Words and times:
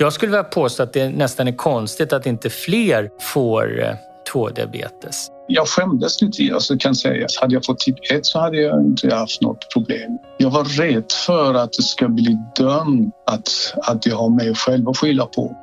Jag 0.00 0.12
skulle 0.12 0.30
vilja 0.30 0.44
påstå 0.44 0.82
att 0.82 0.92
det 0.92 1.08
nästan 1.08 1.48
är 1.48 1.56
konstigt 1.56 2.12
att 2.12 2.26
inte 2.26 2.50
fler 2.50 3.10
får 3.20 3.82
eh, 3.82 3.94
2-diabetes. 4.32 5.26
Jag 5.46 5.68
skämdes 5.68 6.22
lite, 6.22 6.54
alltså 6.54 6.76
kan 6.78 6.94
säga. 6.94 7.26
Hade 7.40 7.54
jag 7.54 7.64
fått 7.64 7.78
typ 7.78 8.12
1 8.12 8.26
så 8.26 8.38
hade 8.38 8.56
jag 8.56 8.80
inte 8.80 9.14
haft 9.14 9.40
något 9.40 9.72
problem. 9.72 10.18
Jag 10.38 10.50
var 10.50 10.64
rädd 10.64 11.04
för 11.26 11.54
att 11.54 11.72
det 11.72 11.82
ska 11.82 12.08
bli 12.08 12.38
dömd, 12.56 13.12
att, 13.26 13.48
att 13.82 14.06
jag 14.06 14.16
har 14.16 14.30
mig 14.30 14.54
själv 14.54 14.88
att 14.88 14.96
skylla 14.96 15.26
på. 15.26 15.56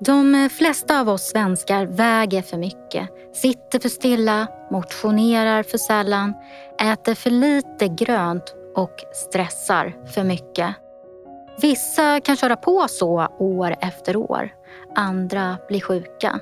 De 0.00 0.50
flesta 0.52 1.00
av 1.00 1.08
oss 1.08 1.22
svenskar 1.22 1.86
väger 1.86 2.42
för 2.42 2.56
mycket, 2.56 3.08
sitter 3.34 3.78
för 3.78 3.88
stilla, 3.88 4.46
motionerar 4.70 5.62
för 5.62 5.78
sällan, 5.78 6.34
äter 6.82 7.14
för 7.14 7.30
lite 7.30 7.88
grönt 7.88 8.54
och 8.76 8.94
stressar 9.12 9.94
för 10.14 10.24
mycket. 10.24 10.74
Vissa 11.60 12.20
kan 12.20 12.36
köra 12.36 12.56
på 12.56 12.86
så 12.88 13.28
år 13.38 13.76
efter 13.80 14.16
år. 14.16 14.50
Andra 14.94 15.56
blir 15.68 15.80
sjuka. 15.80 16.40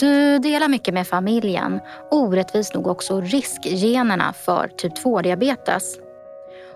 Du 0.00 0.38
delar 0.38 0.68
mycket 0.68 0.94
med 0.94 1.06
familjen, 1.06 1.80
orättvist 2.10 2.74
nog 2.74 2.86
också 2.86 3.20
riskgenerna 3.20 4.32
för 4.32 4.68
typ 4.76 5.04
2-diabetes. 5.04 5.82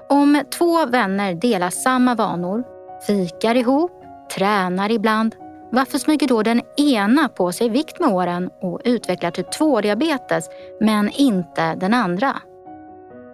Om 0.09 0.43
två 0.59 0.87
vänner 0.87 1.35
delar 1.35 1.71
samma 1.71 2.15
vanor, 2.15 2.65
fikar 3.07 3.55
ihop, 3.55 3.93
tränar 4.35 4.91
ibland, 4.91 5.35
varför 5.71 5.99
smyger 5.99 6.29
då 6.29 6.43
den 6.43 6.63
ena 6.77 7.29
på 7.29 7.53
sig 7.53 7.69
vikt 7.69 8.01
med 8.01 8.09
åren 8.09 8.51
och 8.63 8.81
utvecklar 8.85 9.31
typ 9.31 9.51
2-diabetes 9.59 10.45
men 10.81 11.11
inte 11.11 11.75
den 11.75 11.95
andra? 11.95 12.37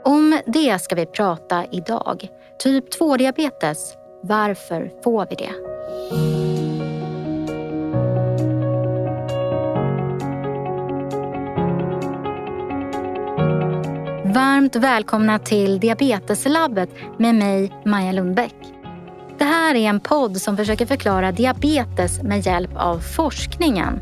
Om 0.05 0.39
det 0.47 0.79
ska 0.79 0.95
vi 0.95 1.07
prata 1.07 1.65
idag. 1.71 2.29
Typ 2.59 3.01
2-diabetes, 3.01 3.95
varför 4.21 4.93
får 5.05 5.27
vi 5.31 5.37
det? 5.37 5.53
Varmt 14.35 14.77
välkomna 14.77 15.39
till 15.39 15.81
Diabeteslabbet 15.81 16.91
med 17.19 17.35
mig, 17.35 17.73
Maja 17.85 18.13
Lundbäck. 18.13 18.55
Det 19.39 19.45
här 19.45 19.75
är 19.75 19.89
en 19.89 20.01
podd 20.01 20.37
som 20.37 20.57
försöker 20.57 20.87
förklara 20.87 21.33
diabetes 21.33 22.23
med 22.23 22.47
hjälp 22.47 22.71
av 22.77 22.99
forskningen. 22.99 24.01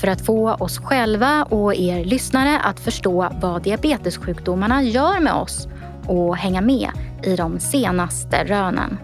För 0.00 0.08
att 0.08 0.26
få 0.26 0.54
oss 0.54 0.78
själva 0.78 1.44
och 1.44 1.74
er 1.74 2.04
lyssnare 2.04 2.60
att 2.60 2.80
förstå 2.80 3.28
vad 3.40 3.62
diabetessjukdomarna 3.62 4.82
gör 4.82 5.20
med 5.20 5.34
oss 5.34 5.68
och 6.06 6.36
hänga 6.36 6.60
med 6.60 6.90
i 7.22 7.36
de 7.36 7.60
senaste 7.60 8.44
rönen. 8.44 8.98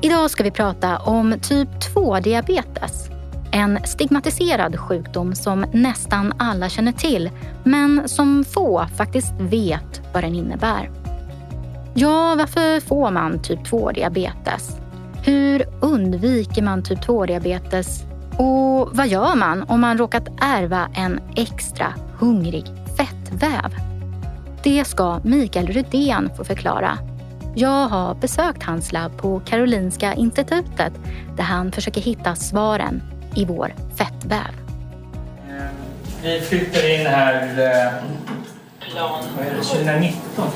Idag 0.00 0.30
ska 0.30 0.42
vi 0.42 0.50
prata 0.50 0.98
om 0.98 1.34
typ 1.42 1.68
2-diabetes. 1.68 3.10
En 3.52 3.78
stigmatiserad 3.84 4.78
sjukdom 4.78 5.34
som 5.34 5.64
nästan 5.72 6.32
alla 6.38 6.68
känner 6.68 6.92
till 6.92 7.30
men 7.64 8.08
som 8.08 8.44
få 8.44 8.86
faktiskt 8.96 9.32
vet 9.38 10.00
vad 10.12 10.24
den 10.24 10.34
innebär. 10.34 10.90
Ja, 11.94 12.34
varför 12.38 12.80
får 12.80 13.10
man 13.10 13.42
typ 13.42 13.60
2-diabetes? 13.60 14.76
Hur 15.24 15.66
undviker 15.80 16.62
man 16.62 16.82
typ 16.82 16.98
2-diabetes? 16.98 18.04
Och 18.38 18.96
vad 18.96 19.08
gör 19.08 19.36
man 19.36 19.62
om 19.62 19.80
man 19.80 19.98
råkat 19.98 20.28
ärva 20.40 20.88
en 20.94 21.20
extra 21.36 21.94
hungrig 22.18 22.64
fettväv? 22.96 23.74
Det 24.62 24.84
ska 24.84 25.20
Mikael 25.24 25.66
Rydén 25.66 26.30
få 26.36 26.44
förklara. 26.44 26.98
Jag 27.58 27.88
har 27.88 28.14
besökt 28.14 28.62
hans 28.62 28.92
labb 28.92 29.18
på 29.18 29.40
Karolinska 29.40 30.14
institutet 30.14 30.92
där 31.36 31.44
han 31.44 31.72
försöker 31.72 32.00
hitta 32.00 32.34
svaren 32.34 33.02
i 33.36 33.44
vår 33.44 33.74
fettväv. 33.96 34.54
Vi 36.22 36.40
flyttar 36.40 37.00
in 37.00 37.06
här 37.06 37.42
eh, 37.58 37.92
plan, 38.90 39.24
vad 39.36 39.46
är 39.46 39.54
det, 39.54 39.62
2019. 39.62 40.48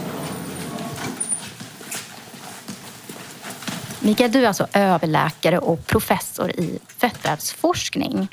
Mikael, 4.01 4.33
du 4.33 4.45
är 4.45 4.49
alltså 4.49 4.67
överläkare 4.73 5.59
och 5.59 5.87
professor 5.87 6.51
i 6.51 6.79
fettvävsforskning. 6.87 8.29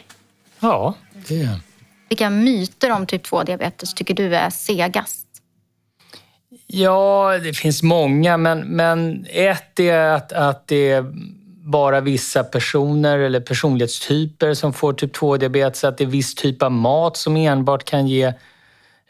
Ja, 0.59 0.93
det 1.27 1.41
är 1.41 1.59
Vilka 2.09 2.29
myter 2.29 2.91
om 2.91 3.05
typ 3.05 3.25
2-diabetes 3.25 3.93
tycker 3.93 4.13
du 4.13 4.35
är 4.35 4.49
segast? 4.49 5.28
Ja, 6.71 7.39
det 7.43 7.53
finns 7.53 7.83
många, 7.83 8.37
men, 8.37 8.59
men 8.59 9.25
ett 9.29 9.79
är 9.79 10.09
att, 10.09 10.31
att 10.31 10.67
det 10.67 10.91
är 10.91 11.05
bara 11.63 12.01
vissa 12.01 12.43
personer 12.43 13.19
eller 13.19 13.39
personlighetstyper 13.39 14.53
som 14.53 14.73
får 14.73 14.93
typ 14.93 15.15
2-diabetes, 15.15 15.87
att 15.87 15.97
det 15.97 16.03
är 16.03 16.07
viss 16.07 16.35
typ 16.35 16.63
av 16.63 16.71
mat 16.71 17.17
som 17.17 17.35
enbart 17.37 17.83
kan 17.83 18.07
ge 18.07 18.33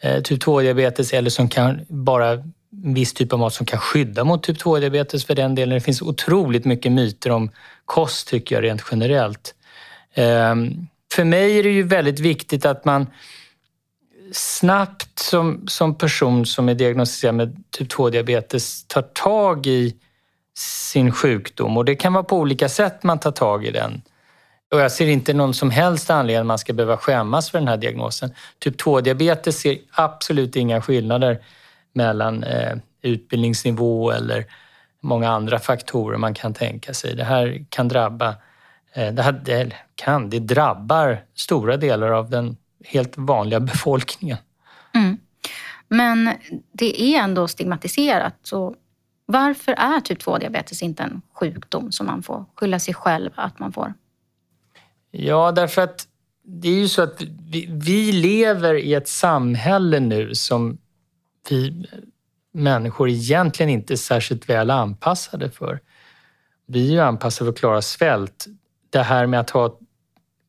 eh, 0.01 0.21
typ 0.21 0.43
2-diabetes 0.43 1.13
eller 1.13 1.29
som 1.29 1.49
kan 1.49 1.79
bara 1.87 2.31
en 2.31 2.93
viss 2.93 3.13
typ 3.13 3.33
av 3.33 3.39
mat 3.39 3.53
som 3.53 3.65
kan 3.65 3.79
skydda 3.79 4.23
mot 4.23 4.43
typ 4.43 4.57
2-diabetes 4.57 5.25
för 5.25 5.35
den 5.35 5.55
delen. 5.55 5.73
Det 5.73 5.81
finns 5.81 6.01
otroligt 6.01 6.65
mycket 6.65 6.91
myter 6.91 7.29
om 7.29 7.51
kost 7.85 8.27
tycker 8.27 8.55
jag 8.55 8.63
rent 8.63 8.83
generellt. 8.91 9.55
Eh, 10.13 10.55
för 11.13 11.23
mig 11.23 11.59
är 11.59 11.63
det 11.63 11.69
ju 11.69 11.83
väldigt 11.83 12.19
viktigt 12.19 12.65
att 12.65 12.85
man 12.85 13.07
snabbt 14.31 15.19
som, 15.19 15.67
som 15.67 15.95
person 15.95 16.45
som 16.45 16.69
är 16.69 16.73
diagnostiserad 16.73 17.35
med 17.35 17.63
typ 17.69 17.91
2-diabetes 17.91 18.87
tar 18.87 19.01
tag 19.01 19.67
i 19.67 19.95
sin 20.57 21.11
sjukdom 21.11 21.77
och 21.77 21.85
det 21.85 21.95
kan 21.95 22.13
vara 22.13 22.23
på 22.23 22.37
olika 22.37 22.69
sätt 22.69 23.03
man 23.03 23.19
tar 23.19 23.31
tag 23.31 23.65
i 23.65 23.71
den. 23.71 24.01
Och 24.71 24.79
jag 24.79 24.91
ser 24.91 25.07
inte 25.07 25.33
någon 25.33 25.53
som 25.53 25.71
helst 25.71 26.09
anledning 26.09 26.39
att 26.39 26.45
man 26.45 26.59
ska 26.59 26.73
behöva 26.73 26.97
skämmas 26.97 27.49
för 27.49 27.59
den 27.59 27.67
här 27.67 27.77
diagnosen. 27.77 28.33
Typ 28.59 28.81
2-diabetes 28.81 29.51
ser 29.51 29.77
absolut 29.91 30.55
inga 30.55 30.81
skillnader 30.81 31.39
mellan 31.93 32.43
eh, 32.43 32.77
utbildningsnivå 33.01 34.11
eller 34.11 34.45
många 35.01 35.29
andra 35.29 35.59
faktorer 35.59 36.17
man 36.17 36.33
kan 36.33 36.53
tänka 36.53 36.93
sig. 36.93 37.15
Det 37.15 37.23
här 37.23 37.65
kan 37.69 37.87
drabba, 37.87 38.35
eh, 38.93 39.13
det, 39.13 39.21
här, 39.21 39.31
det 39.31 39.73
kan, 39.95 40.29
det 40.29 40.39
drabbar 40.39 41.23
stora 41.35 41.77
delar 41.77 42.11
av 42.11 42.29
den 42.29 42.57
helt 42.85 43.17
vanliga 43.17 43.59
befolkningen. 43.59 44.37
Mm. 44.93 45.17
Men 45.87 46.33
det 46.71 47.01
är 47.01 47.23
ändå 47.23 47.47
stigmatiserat. 47.47 48.35
Så 48.43 48.75
varför 49.25 49.71
är 49.71 49.99
typ 49.99 50.21
2-diabetes 50.21 50.83
inte 50.83 51.03
en 51.03 51.21
sjukdom 51.33 51.91
som 51.91 52.05
man 52.05 52.23
får 52.23 52.45
skylla 52.55 52.79
sig 52.79 52.93
själv 52.93 53.31
att 53.35 53.59
man 53.59 53.73
får? 53.73 53.93
Ja, 55.11 55.51
därför 55.51 55.81
att 55.81 56.07
det 56.43 56.67
är 56.67 56.73
ju 56.73 56.87
så 56.87 57.01
att 57.01 57.21
vi, 57.49 57.69
vi 57.71 58.11
lever 58.11 58.73
i 58.75 58.93
ett 58.93 59.07
samhälle 59.07 59.99
nu 59.99 60.35
som 60.35 60.77
vi 61.49 61.85
människor 62.51 63.09
egentligen 63.09 63.69
inte 63.69 63.93
är 63.93 63.97
särskilt 63.97 64.49
väl 64.49 64.69
anpassade 64.69 65.51
för. 65.51 65.79
Vi 66.65 66.87
är 66.87 66.91
ju 66.91 66.99
anpassade 66.99 67.45
för 67.45 67.53
att 67.53 67.59
klara 67.59 67.81
svält. 67.81 68.45
Det 68.89 69.01
här 69.01 69.25
med 69.25 69.39
att 69.39 69.49
ha 69.49 69.77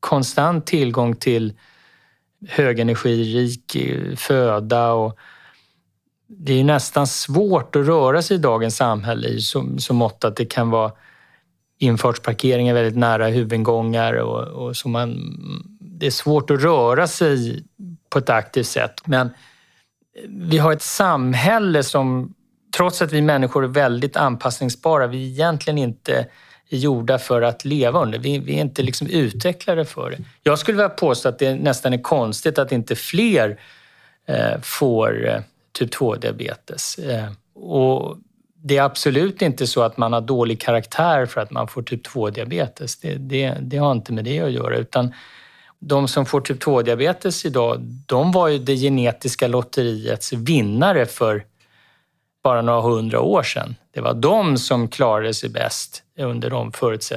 konstant 0.01 0.67
tillgång 0.67 1.17
till 1.17 1.55
högenergirik 2.49 3.77
föda 4.17 4.93
och 4.93 5.19
det 6.29 6.61
är 6.61 6.65
nästan 6.65 7.07
svårt 7.07 7.77
att 7.77 7.87
röra 7.87 8.23
sig 8.23 8.37
i 8.37 8.41
dagens 8.41 8.77
samhälle 8.77 9.29
i 9.29 9.41
så, 9.41 9.79
så 9.79 9.95
mått 9.95 10.25
att 10.25 10.37
det 10.37 10.45
kan 10.45 10.71
vara 10.71 10.93
infartsparkeringar 11.79 12.75
väldigt 12.75 12.97
nära 12.97 13.29
huvudingångar 13.29 14.13
och, 14.15 14.67
och 14.67 14.77
så 14.77 14.89
man, 14.89 15.17
det 15.81 16.07
är 16.07 16.11
svårt 16.11 16.51
att 16.51 16.63
röra 16.63 17.07
sig 17.07 17.65
på 18.11 18.19
ett 18.19 18.31
aktivt 18.31 18.67
sätt. 18.67 19.07
Men 19.07 19.31
vi 20.29 20.59
har 20.59 20.73
ett 20.73 20.83
samhälle 20.83 21.83
som, 21.83 22.35
trots 22.77 23.03
att 23.03 23.13
vi 23.13 23.23
människor 23.23 23.65
är 23.65 23.69
väldigt 23.69 24.17
anpassningsbara, 24.17 25.07
vi 25.07 25.25
är 25.25 25.31
egentligen 25.31 25.79
inte 25.79 26.27
är 26.71 26.77
gjorda 26.77 27.19
för 27.19 27.43
att 27.43 27.65
leva 27.65 28.03
under. 28.03 28.19
Vi, 28.19 28.39
vi 28.39 28.57
är 28.57 28.61
inte 28.61 28.83
liksom 28.83 29.07
utvecklade 29.07 29.85
för 29.85 30.11
det. 30.11 30.17
Jag 30.43 30.59
skulle 30.59 30.77
vilja 30.77 30.89
påstå 30.89 31.29
att 31.29 31.39
det 31.39 31.55
nästan 31.55 31.93
är 31.93 32.03
konstigt 32.03 32.59
att 32.59 32.73
inte 32.73 32.97
fler 32.97 33.61
eh, 34.27 34.61
får 34.63 35.29
eh, 35.29 35.41
typ 35.73 35.95
2-diabetes. 35.95 36.99
Eh, 36.99 37.31
och 37.63 38.19
det 38.63 38.77
är 38.77 38.83
absolut 38.83 39.43
inte 39.43 39.67
så 39.67 39.83
att 39.83 39.97
man 39.97 40.13
har 40.13 40.21
dålig 40.21 40.61
karaktär 40.61 41.27
för 41.27 41.41
att 41.41 41.51
man 41.51 41.69
får 41.69 41.83
typ 41.83 42.07
2-diabetes. 42.07 43.01
Det, 43.03 43.15
det, 43.15 43.57
det, 43.61 43.77
har 43.77 43.93
inte 43.93 44.13
med 44.13 44.25
det 44.25 44.41
att 44.41 44.53
göra. 44.53 44.77
Utan 44.77 45.15
de 45.79 46.09
som 46.09 46.27
får 46.27 46.41
typ 46.41 46.63
2-diabetes 46.63 47.47
idag, 47.47 47.81
de 48.07 48.33
var 48.33 48.49
ju 48.49 48.59
det 48.59 48.77
genetiska 48.77 49.49
lotteriets 49.49 50.33
vinnare 50.33 51.07
för 51.07 51.45
bara 52.43 52.63
några 52.63 52.81
hundra 52.81 53.21
år 53.21 53.43
sedan. 53.43 53.75
Det 53.91 54.01
var 54.01 54.15
de 54.15 54.57
som 54.57 54.89
klarade 54.89 55.35
sig 55.35 55.49
bäst 55.51 56.03
under 56.25 56.51
de 56.51 56.73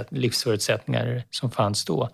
livsförutsättningar 0.10 1.24
som 1.30 1.52
fanns 1.52 1.86
då. 1.86 2.10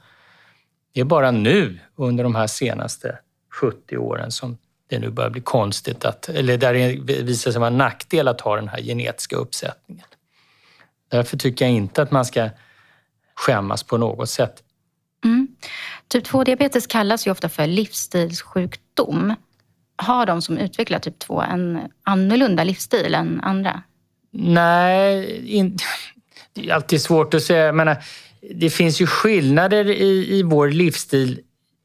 Det 0.93 0.99
är 0.99 1.05
bara 1.05 1.31
nu, 1.31 1.79
under 1.95 2.23
de 2.23 2.35
här 2.35 2.47
senaste 2.47 3.19
70 3.49 3.97
åren, 3.97 4.31
som 4.31 4.57
det 4.89 4.99
nu 4.99 5.09
börjar 5.09 5.29
bli 5.29 5.41
konstigt 5.41 6.05
att, 6.05 6.29
eller 6.29 6.57
där 6.57 6.73
det 6.73 7.23
visar 7.23 7.51
sig 7.51 7.59
vara 7.59 7.71
en 7.71 7.77
nackdel 7.77 8.27
att 8.27 8.41
ha 8.41 8.55
den 8.55 8.67
här 8.67 8.81
genetiska 8.81 9.35
uppsättningen. 9.35 10.05
Därför 11.07 11.37
tycker 11.37 11.65
jag 11.65 11.73
inte 11.73 12.01
att 12.01 12.11
man 12.11 12.25
ska 12.25 12.49
skämmas 13.35 13.83
på 13.83 13.97
något 13.97 14.29
sätt. 14.29 14.63
Mm. 15.23 15.47
Typ 16.07 16.27
2-diabetes 16.27 16.87
kallas 16.87 17.27
ju 17.27 17.31
ofta 17.31 17.49
för 17.49 17.67
livsstilssjukdom. 17.67 19.35
Har 19.95 20.25
de 20.25 20.41
som 20.41 20.57
utvecklar 20.57 20.99
typ 20.99 21.19
2 21.19 21.41
en 21.41 21.91
annorlunda 22.03 22.63
livsstil 22.63 23.15
än 23.15 23.41
andra? 23.41 23.83
Nej, 24.31 25.47
in, 25.47 25.77
det 26.63 26.69
är 26.69 26.75
alltid 26.75 27.01
svårt 27.01 27.33
att 27.33 27.43
säga. 27.43 27.65
Jag 27.65 27.75
menar, 27.75 28.03
det 28.55 28.69
finns 28.69 29.01
ju 29.01 29.07
skillnader 29.07 29.89
i, 29.89 30.37
i 30.37 30.43
vår 30.43 30.67
livsstil 30.67 31.41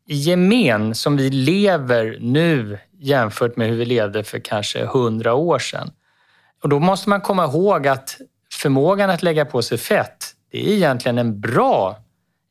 i 0.06 0.14
gemen 0.14 0.94
som 0.94 1.16
vi 1.16 1.30
lever 1.30 2.18
nu 2.20 2.78
jämfört 2.98 3.56
med 3.56 3.68
hur 3.68 3.76
vi 3.76 3.84
levde 3.84 4.24
för 4.24 4.38
kanske 4.38 4.86
hundra 4.86 5.34
år 5.34 5.58
sedan. 5.58 5.90
Och 6.62 6.68
då 6.68 6.78
måste 6.78 7.08
man 7.08 7.20
komma 7.20 7.44
ihåg 7.44 7.86
att 7.86 8.16
förmågan 8.52 9.10
att 9.10 9.22
lägga 9.22 9.44
på 9.44 9.62
sig 9.62 9.78
fett, 9.78 10.34
det 10.50 10.68
är 10.68 10.72
egentligen 10.72 11.18
en 11.18 11.40
bra 11.40 11.98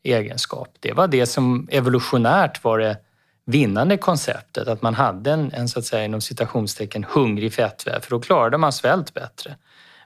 egenskap. 0.03 0.69
Det 0.79 0.93
var 0.93 1.07
det 1.07 1.25
som 1.25 1.67
evolutionärt 1.71 2.63
var 2.63 2.79
det 2.79 2.97
vinnande 3.45 3.97
konceptet, 3.97 4.67
att 4.67 4.81
man 4.81 4.93
hade 4.93 5.31
en, 5.31 5.51
en 5.53 5.69
så 5.69 5.79
att 5.79 5.85
säga 5.85 6.05
inom 6.05 6.21
citationstecken 6.21 7.05
hungrig 7.09 7.53
fettväv, 7.53 7.99
för 8.01 8.09
då 8.09 8.19
klarade 8.19 8.57
man 8.57 8.73
svält 8.73 9.13
bättre. 9.13 9.55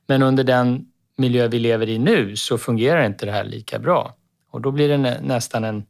Men 0.07 0.23
under 0.23 0.43
den 0.43 0.85
miljö 1.17 1.47
vi 1.47 1.59
lever 1.59 1.89
i 1.89 1.97
nu 1.97 2.35
så 2.35 2.57
fungerar 2.57 3.05
inte 3.05 3.25
det 3.25 3.31
här 3.31 3.43
lika 3.43 3.79
bra. 3.79 4.15
Och 4.51 4.61
då 4.61 4.71
blir 4.71 4.89
det 4.89 5.21
nästan 5.21 5.63
en, 5.63 5.85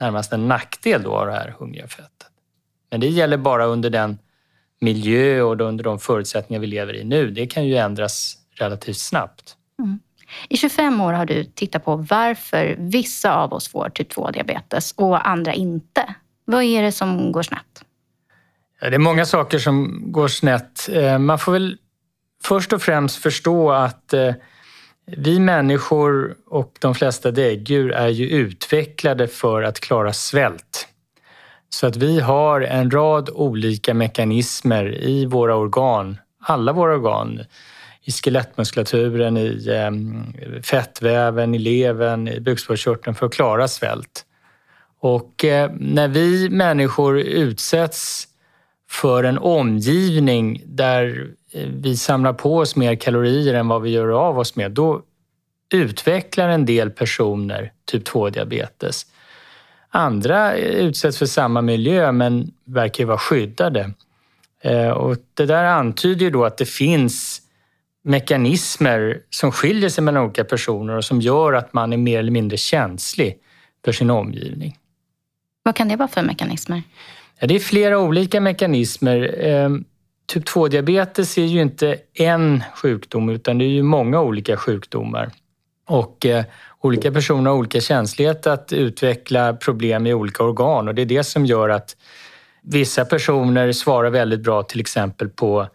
närmast 0.00 0.32
en 0.32 0.48
nackdel 0.48 1.02
då 1.02 1.16
av 1.16 1.26
det 1.26 1.32
här 1.32 1.54
hungriga 1.58 1.88
fettet. 1.88 2.30
Men 2.90 3.00
det 3.00 3.08
gäller 3.08 3.36
bara 3.36 3.64
under 3.64 3.90
den 3.90 4.18
miljö 4.80 5.42
och 5.42 5.60
under 5.60 5.84
de 5.84 5.98
förutsättningar 5.98 6.60
vi 6.60 6.66
lever 6.66 6.96
i 6.96 7.04
nu. 7.04 7.30
Det 7.30 7.46
kan 7.46 7.66
ju 7.66 7.76
ändras 7.76 8.36
relativt 8.54 8.98
snabbt. 8.98 9.56
Mm. 9.78 9.98
I 10.48 10.56
25 10.56 11.00
år 11.00 11.12
har 11.12 11.26
du 11.26 11.44
tittat 11.44 11.84
på 11.84 11.96
varför 11.96 12.76
vissa 12.78 13.34
av 13.34 13.52
oss 13.52 13.68
får 13.68 13.88
typ 13.88 14.12
2-diabetes 14.12 14.94
och 14.96 15.28
andra 15.28 15.52
inte. 15.52 16.14
Vad 16.44 16.62
är 16.62 16.82
det 16.82 16.92
som 16.92 17.32
går 17.32 17.42
snett? 17.42 17.84
Det 18.80 18.86
är 18.94 18.98
många 18.98 19.24
saker 19.24 19.58
som 19.58 20.02
går 20.12 20.28
snett. 20.28 20.88
Eh, 20.92 21.18
man 21.18 21.38
får 21.38 21.52
väl 21.52 21.76
först 22.44 22.72
och 22.72 22.82
främst 22.82 23.16
förstå 23.16 23.70
att 23.70 24.12
eh, 24.12 24.34
vi 25.16 25.38
människor 25.38 26.34
och 26.46 26.72
de 26.80 26.94
flesta 26.94 27.30
däggdjur 27.30 27.92
är 27.92 28.08
ju 28.08 28.28
utvecklade 28.28 29.28
för 29.28 29.62
att 29.62 29.80
klara 29.80 30.12
svält. 30.12 30.88
Så 31.68 31.86
att 31.86 31.96
vi 31.96 32.20
har 32.20 32.60
en 32.60 32.90
rad 32.90 33.30
olika 33.30 33.94
mekanismer 33.94 34.98
i 34.98 35.26
våra 35.26 35.56
organ, 35.56 36.18
alla 36.40 36.72
våra 36.72 36.94
organ, 36.94 37.40
i 38.02 38.12
skelettmuskulaturen, 38.12 39.36
i 39.36 39.68
ehm, 39.70 40.34
fettväven, 40.62 41.54
i 41.54 41.58
levern, 41.58 42.28
i 42.28 42.40
bukspottkörteln 42.40 43.14
för 43.14 43.26
att 43.26 43.32
klara 43.32 43.68
svält. 43.68 44.24
Och 45.00 45.44
eh, 45.44 45.70
när 45.78 46.08
vi 46.08 46.48
människor 46.50 47.18
utsätts 47.18 48.28
för 48.90 49.24
en 49.24 49.38
omgivning 49.38 50.62
där 50.66 51.28
vi 51.52 51.96
samlar 51.96 52.32
på 52.32 52.56
oss 52.56 52.76
mer 52.76 52.94
kalorier 52.94 53.54
än 53.54 53.68
vad 53.68 53.82
vi 53.82 53.90
gör 53.90 54.08
av 54.08 54.38
oss 54.38 54.56
med, 54.56 54.70
då 54.70 55.02
utvecklar 55.74 56.48
en 56.48 56.66
del 56.66 56.90
personer 56.90 57.72
typ 57.84 58.08
2-diabetes. 58.08 59.06
Andra 59.88 60.56
utsätts 60.56 61.18
för 61.18 61.26
samma 61.26 61.62
miljö 61.62 62.12
men 62.12 62.50
verkar 62.64 63.04
vara 63.04 63.18
skyddade. 63.18 63.92
Eh, 64.62 64.90
och 64.90 65.16
det 65.34 65.46
där 65.46 65.64
antyder 65.64 66.24
ju 66.24 66.30
då 66.30 66.44
att 66.44 66.58
det 66.58 66.66
finns 66.66 67.42
mekanismer 68.02 69.20
som 69.30 69.52
skiljer 69.52 69.88
sig 69.88 70.04
mellan 70.04 70.24
olika 70.24 70.44
personer 70.44 70.96
och 70.96 71.04
som 71.04 71.20
gör 71.20 71.52
att 71.52 71.72
man 71.72 71.92
är 71.92 71.96
mer 71.96 72.18
eller 72.18 72.32
mindre 72.32 72.56
känslig 72.56 73.38
för 73.84 73.92
sin 73.92 74.10
omgivning. 74.10 74.78
Vad 75.62 75.76
kan 75.76 75.88
det 75.88 75.96
vara 75.96 76.08
för 76.08 76.22
mekanismer? 76.22 76.82
Ja, 77.38 77.46
det 77.46 77.54
är 77.54 77.58
flera 77.58 77.98
olika 77.98 78.40
mekanismer. 78.40 79.20
Typ 80.30 80.48
2-diabetes 80.48 81.38
är 81.38 81.44
ju 81.44 81.62
inte 81.62 81.96
en 82.14 82.62
sjukdom 82.74 83.28
utan 83.28 83.58
det 83.58 83.64
är 83.64 83.68
ju 83.68 83.82
många 83.82 84.20
olika 84.20 84.56
sjukdomar. 84.56 85.30
Och 85.88 86.26
eh, 86.26 86.44
olika 86.80 87.12
personer 87.12 87.50
har 87.50 87.56
olika 87.56 87.80
känslighet 87.80 88.46
att 88.46 88.72
utveckla 88.72 89.52
problem 89.52 90.06
i 90.06 90.14
olika 90.14 90.44
organ. 90.44 90.88
Och 90.88 90.94
det 90.94 91.02
är 91.02 91.06
det 91.06 91.24
som 91.24 91.46
gör 91.46 91.68
att 91.68 91.96
vissa 92.62 93.04
personer 93.04 93.72
svarar 93.72 94.10
väldigt 94.10 94.40
bra 94.40 94.62
till 94.62 94.80
exempel 94.80 95.28
på 95.28 95.66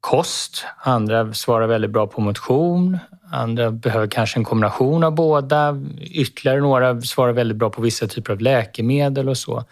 kost, 0.00 0.64
andra 0.82 1.32
svarar 1.32 1.66
väldigt 1.66 1.90
bra 1.90 2.06
på 2.06 2.20
motion, 2.20 2.98
andra 3.32 3.70
behöver 3.70 4.06
kanske 4.06 4.38
en 4.38 4.44
kombination 4.44 5.04
av 5.04 5.14
båda, 5.14 5.82
ytterligare 6.00 6.60
några 6.60 7.00
svarar 7.00 7.32
väldigt 7.32 7.56
bra 7.56 7.70
på 7.70 7.82
vissa 7.82 8.06
typer 8.06 8.32
av 8.32 8.40
läkemedel 8.40 9.28
och 9.28 9.38
så. 9.38 9.64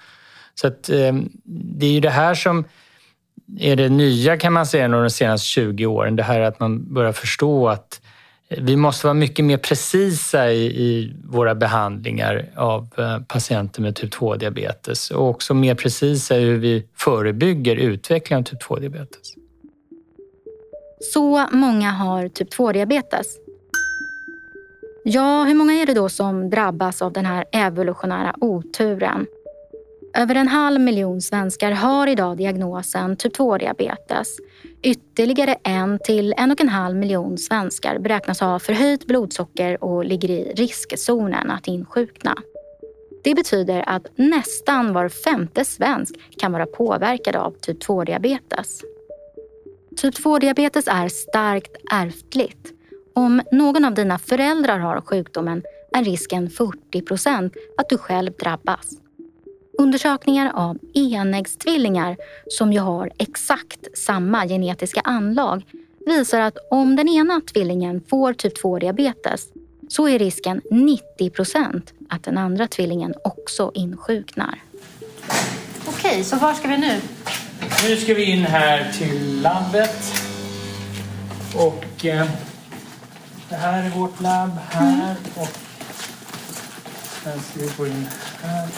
Så 0.54 0.66
att, 0.66 0.88
eh, 0.88 1.14
det 1.44 1.86
är 1.86 1.92
ju 1.92 2.00
det 2.00 2.10
här 2.10 2.34
som 2.34 2.64
är 3.58 3.76
det 3.76 3.88
nya 3.88 4.36
kan 4.36 4.52
man 4.52 4.66
säga 4.66 4.88
de 4.88 5.10
senaste 5.10 5.46
20 5.46 5.86
åren. 5.86 6.16
Det 6.16 6.22
här 6.22 6.40
att 6.40 6.60
man 6.60 6.94
börjar 6.94 7.12
förstå 7.12 7.68
att 7.68 8.00
eh, 8.48 8.62
vi 8.62 8.76
måste 8.76 9.06
vara 9.06 9.14
mycket 9.14 9.44
mer 9.44 9.56
precisa 9.56 10.52
i, 10.52 10.64
i 10.64 11.16
våra 11.24 11.54
behandlingar 11.54 12.48
av 12.56 12.88
eh, 12.98 13.18
patienter 13.28 13.82
med 13.82 13.96
typ 13.96 14.14
2-diabetes 14.14 15.10
och 15.10 15.28
också 15.28 15.54
mer 15.54 15.74
precisa 15.74 16.36
i 16.36 16.44
hur 16.44 16.58
vi 16.58 16.86
förebygger 16.96 17.76
utveckling 17.76 18.38
av 18.38 18.42
typ 18.42 18.62
2-diabetes. 18.62 19.34
Så 21.12 21.46
många 21.52 21.90
har 21.90 22.28
typ 22.28 22.54
2-diabetes. 22.54 23.26
Ja, 25.04 25.44
hur 25.44 25.54
många 25.54 25.72
är 25.72 25.86
det 25.86 25.94
då 25.94 26.08
som 26.08 26.50
drabbas 26.50 27.02
av 27.02 27.12
den 27.12 27.26
här 27.26 27.44
evolutionära 27.52 28.34
oturen? 28.40 29.26
Över 30.14 30.34
en 30.34 30.48
halv 30.48 30.80
miljon 30.80 31.20
svenskar 31.20 31.70
har 31.70 32.06
idag 32.06 32.36
diagnosen 32.36 33.16
typ 33.16 33.36
2-diabetes. 33.36 34.28
Ytterligare 34.82 35.54
en 35.64 35.98
till 35.98 36.34
en 36.36 36.50
och 36.50 36.60
en 36.60 36.68
halv 36.68 36.96
miljon 36.96 37.38
svenskar 37.38 37.98
beräknas 37.98 38.40
ha 38.40 38.58
förhöjt 38.58 39.06
blodsocker 39.06 39.84
och 39.84 40.04
ligger 40.04 40.30
i 40.30 40.52
riskzonen 40.56 41.50
att 41.50 41.68
insjukna. 41.68 42.36
Det 43.24 43.34
betyder 43.34 43.84
att 43.86 44.06
nästan 44.16 44.92
var 44.92 45.08
femte 45.08 45.64
svensk 45.64 46.14
kan 46.38 46.52
vara 46.52 46.66
påverkad 46.66 47.36
av 47.36 47.50
typ 47.60 47.82
2-diabetes. 47.82 48.80
Typ 49.96 50.14
2-diabetes 50.14 50.88
är 50.88 51.08
starkt 51.08 51.76
ärftligt. 51.92 52.72
Om 53.14 53.42
någon 53.52 53.84
av 53.84 53.94
dina 53.94 54.18
föräldrar 54.18 54.78
har 54.78 55.00
sjukdomen 55.00 55.62
är 55.92 56.04
risken 56.04 56.50
40 56.50 57.02
procent 57.02 57.54
att 57.76 57.88
du 57.88 57.98
själv 57.98 58.32
drabbas. 58.32 59.01
Undersökningar 59.78 60.52
av 60.54 60.78
enäggstvillingar 60.94 62.16
som 62.46 62.72
ju 62.72 62.78
har 62.78 63.10
exakt 63.18 63.98
samma 63.98 64.46
genetiska 64.46 65.00
anlag 65.00 65.64
visar 66.06 66.40
att 66.40 66.56
om 66.70 66.96
den 66.96 67.08
ena 67.08 67.40
tvillingen 67.40 68.02
får 68.08 68.32
typ 68.32 68.62
2-diabetes 68.62 69.46
så 69.88 70.08
är 70.08 70.18
risken 70.18 70.60
90 70.70 71.30
procent 71.30 71.92
att 72.08 72.24
den 72.24 72.38
andra 72.38 72.66
tvillingen 72.66 73.14
också 73.24 73.70
insjuknar. 73.74 74.62
Okej, 75.86 76.24
så 76.24 76.36
var 76.36 76.54
ska 76.54 76.68
vi 76.68 76.78
nu? 76.78 77.00
Nu 77.88 77.96
ska 77.96 78.14
vi 78.14 78.24
in 78.24 78.44
här 78.44 78.92
till 78.92 79.42
labbet. 79.42 80.12
Och 81.56 82.04
eh, 82.04 82.28
det 83.48 83.54
här 83.56 83.82
är 83.82 83.90
vårt 83.90 84.20
labb 84.20 84.50
här. 84.70 85.04
Mm. 85.04 85.16
Och 85.34 85.48
sen 87.22 87.40
ska 87.40 87.60
vi 87.60 87.70
gå 87.76 87.86
in 87.86 88.08
här. 88.42 88.68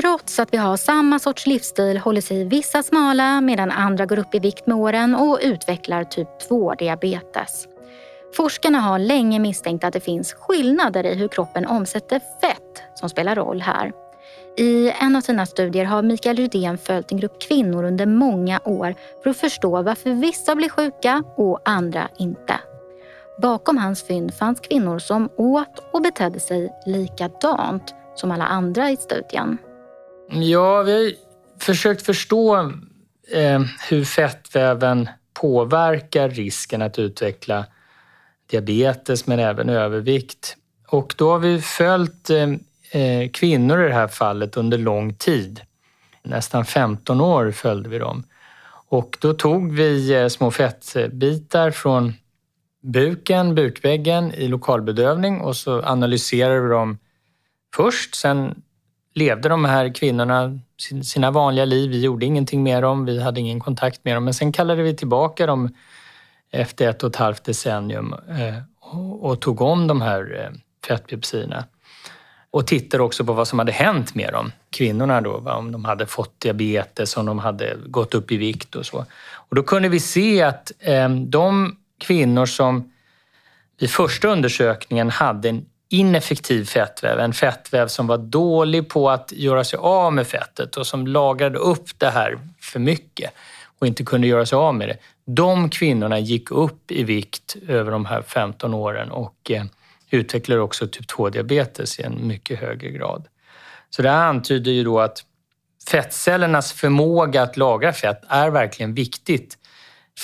Trots 0.00 0.38
att 0.38 0.52
vi 0.52 0.56
har 0.56 0.76
samma 0.76 1.18
sorts 1.18 1.46
livsstil 1.46 1.98
håller 1.98 2.20
sig 2.20 2.44
vissa 2.44 2.82
smala 2.82 3.40
medan 3.40 3.70
andra 3.70 4.06
går 4.06 4.18
upp 4.18 4.34
i 4.34 4.38
vikt 4.38 4.66
med 4.66 4.76
åren 4.76 5.14
och 5.14 5.38
utvecklar 5.42 6.04
typ 6.04 6.28
2-diabetes. 6.50 7.66
Forskarna 8.36 8.78
har 8.78 8.98
länge 8.98 9.38
misstänkt 9.38 9.84
att 9.84 9.92
det 9.92 10.00
finns 10.00 10.32
skillnader 10.32 11.06
i 11.06 11.14
hur 11.14 11.28
kroppen 11.28 11.66
omsätter 11.66 12.20
fett 12.40 12.82
som 12.94 13.08
spelar 13.08 13.34
roll 13.36 13.60
här. 13.60 13.92
I 14.56 14.90
en 14.90 15.16
av 15.16 15.20
sina 15.20 15.46
studier 15.46 15.84
har 15.84 16.02
Mikael 16.02 16.36
Rydén 16.36 16.78
följt 16.78 17.12
en 17.12 17.18
grupp 17.18 17.42
kvinnor 17.42 17.84
under 17.84 18.06
många 18.06 18.60
år 18.64 18.94
för 19.22 19.30
att 19.30 19.36
förstå 19.36 19.82
varför 19.82 20.10
vissa 20.10 20.54
blir 20.54 20.68
sjuka 20.68 21.22
och 21.36 21.60
andra 21.64 22.08
inte. 22.18 22.60
Bakom 23.42 23.78
hans 23.78 24.02
fynd 24.02 24.34
fanns 24.34 24.60
kvinnor 24.60 24.98
som 24.98 25.28
åt 25.36 25.92
och 25.92 26.02
betedde 26.02 26.40
sig 26.40 26.72
likadant 26.86 27.94
som 28.14 28.30
alla 28.30 28.44
andra 28.44 28.90
i 28.90 28.96
studien. 28.96 29.58
Ja, 30.30 30.82
vi 30.82 30.92
har 30.92 31.12
försökt 31.64 32.02
förstå 32.02 32.58
eh, 33.32 33.62
hur 33.88 34.04
fettväven 34.04 35.08
påverkar 35.34 36.28
risken 36.28 36.82
att 36.82 36.98
utveckla 36.98 37.66
diabetes 38.50 39.26
men 39.26 39.38
även 39.38 39.68
övervikt. 39.68 40.56
Och 40.88 41.14
då 41.18 41.30
har 41.30 41.38
vi 41.38 41.60
följt 41.60 42.30
eh, 42.30 42.48
eh 43.02 43.30
kvinnor 43.30 43.84
i 43.84 43.88
det 43.88 43.94
här 43.94 44.08
fallet 44.08 44.56
under 44.56 44.78
lång 44.78 45.14
tid. 45.14 45.60
Nästan 46.22 46.64
15 46.64 47.20
år 47.20 47.50
följde 47.50 47.88
vi 47.88 47.98
dem. 47.98 48.24
Och 48.88 49.18
då 49.20 49.32
tog 49.32 49.72
vi 49.72 50.14
eh, 50.14 50.28
små 50.28 50.50
fettbitar 50.50 51.70
från 51.70 52.14
buken, 52.82 53.54
bukväggen 53.54 54.34
i 54.34 54.48
lokalbedövning 54.48 55.40
och 55.40 55.56
så 55.56 55.82
analyserade 55.82 56.60
vi 56.60 56.68
dem 56.68 56.98
först. 57.76 58.14
Sen 58.14 58.62
levde 59.16 59.48
de 59.48 59.64
här 59.64 59.94
kvinnorna 59.94 60.58
sina 61.02 61.30
vanliga 61.30 61.64
liv. 61.64 61.90
Vi 61.90 62.00
gjorde 62.00 62.26
ingenting 62.26 62.62
med 62.62 62.82
dem, 62.82 63.04
vi 63.04 63.22
hade 63.22 63.40
ingen 63.40 63.60
kontakt 63.60 64.04
med 64.04 64.16
dem. 64.16 64.24
Men 64.24 64.34
sen 64.34 64.52
kallade 64.52 64.82
vi 64.82 64.96
tillbaka 64.96 65.46
dem 65.46 65.74
efter 66.50 66.88
ett 66.88 67.02
och 67.02 67.10
ett 67.10 67.16
halvt 67.16 67.44
decennium 67.44 68.12
eh, 68.12 68.56
och 69.20 69.40
tog 69.40 69.60
om 69.60 69.86
de 69.86 70.00
här 70.00 70.40
eh, 70.40 70.58
fettbiopsierna. 70.86 71.64
Och 72.50 72.66
tittade 72.66 73.02
också 73.02 73.24
på 73.24 73.32
vad 73.32 73.48
som 73.48 73.58
hade 73.58 73.72
hänt 73.72 74.14
med 74.14 74.32
dem, 74.32 74.52
kvinnorna 74.70 75.20
då, 75.20 75.36
om 75.36 75.72
de 75.72 75.84
hade 75.84 76.06
fått 76.06 76.40
diabetes, 76.40 77.16
om 77.16 77.26
de 77.26 77.38
hade 77.38 77.76
gått 77.86 78.14
upp 78.14 78.32
i 78.32 78.36
vikt 78.36 78.74
och 78.74 78.86
så. 78.86 79.06
Och 79.32 79.56
då 79.56 79.62
kunde 79.62 79.88
vi 79.88 80.00
se 80.00 80.42
att 80.42 80.72
eh, 80.78 81.08
de 81.10 81.76
kvinnor 81.98 82.46
som 82.46 82.92
vid 83.78 83.90
första 83.90 84.28
undersökningen 84.28 85.10
hade 85.10 85.48
en 85.48 85.66
ineffektiv 85.88 86.64
fettväv, 86.64 87.18
en 87.18 87.32
fettväv 87.32 87.88
som 87.88 88.06
var 88.06 88.18
dålig 88.18 88.88
på 88.88 89.10
att 89.10 89.32
göra 89.32 89.64
sig 89.64 89.78
av 89.78 90.12
med 90.12 90.26
fettet 90.26 90.76
och 90.76 90.86
som 90.86 91.06
lagrade 91.06 91.58
upp 91.58 91.98
det 91.98 92.10
här 92.10 92.38
för 92.60 92.80
mycket 92.80 93.30
och 93.78 93.86
inte 93.86 94.04
kunde 94.04 94.26
göra 94.26 94.46
sig 94.46 94.56
av 94.56 94.74
med 94.74 94.88
det. 94.88 94.96
De 95.24 95.70
kvinnorna 95.70 96.18
gick 96.18 96.50
upp 96.50 96.90
i 96.90 97.04
vikt 97.04 97.56
över 97.68 97.92
de 97.92 98.06
här 98.06 98.22
15 98.22 98.74
åren 98.74 99.10
och 99.10 99.50
eh, 99.50 99.64
utvecklade 100.10 100.60
också 100.60 100.86
typ 100.86 101.10
2-diabetes 101.10 102.00
i 102.00 102.02
en 102.02 102.26
mycket 102.26 102.60
högre 102.60 102.90
grad. 102.90 103.26
Så 103.90 104.02
det 104.02 104.10
här 104.10 104.26
antyder 104.26 104.72
ju 104.72 104.84
då 104.84 105.00
att 105.00 105.24
fettcellernas 105.90 106.72
förmåga 106.72 107.42
att 107.42 107.56
lagra 107.56 107.92
fett 107.92 108.22
är 108.28 108.50
verkligen 108.50 108.94
viktigt 108.94 109.58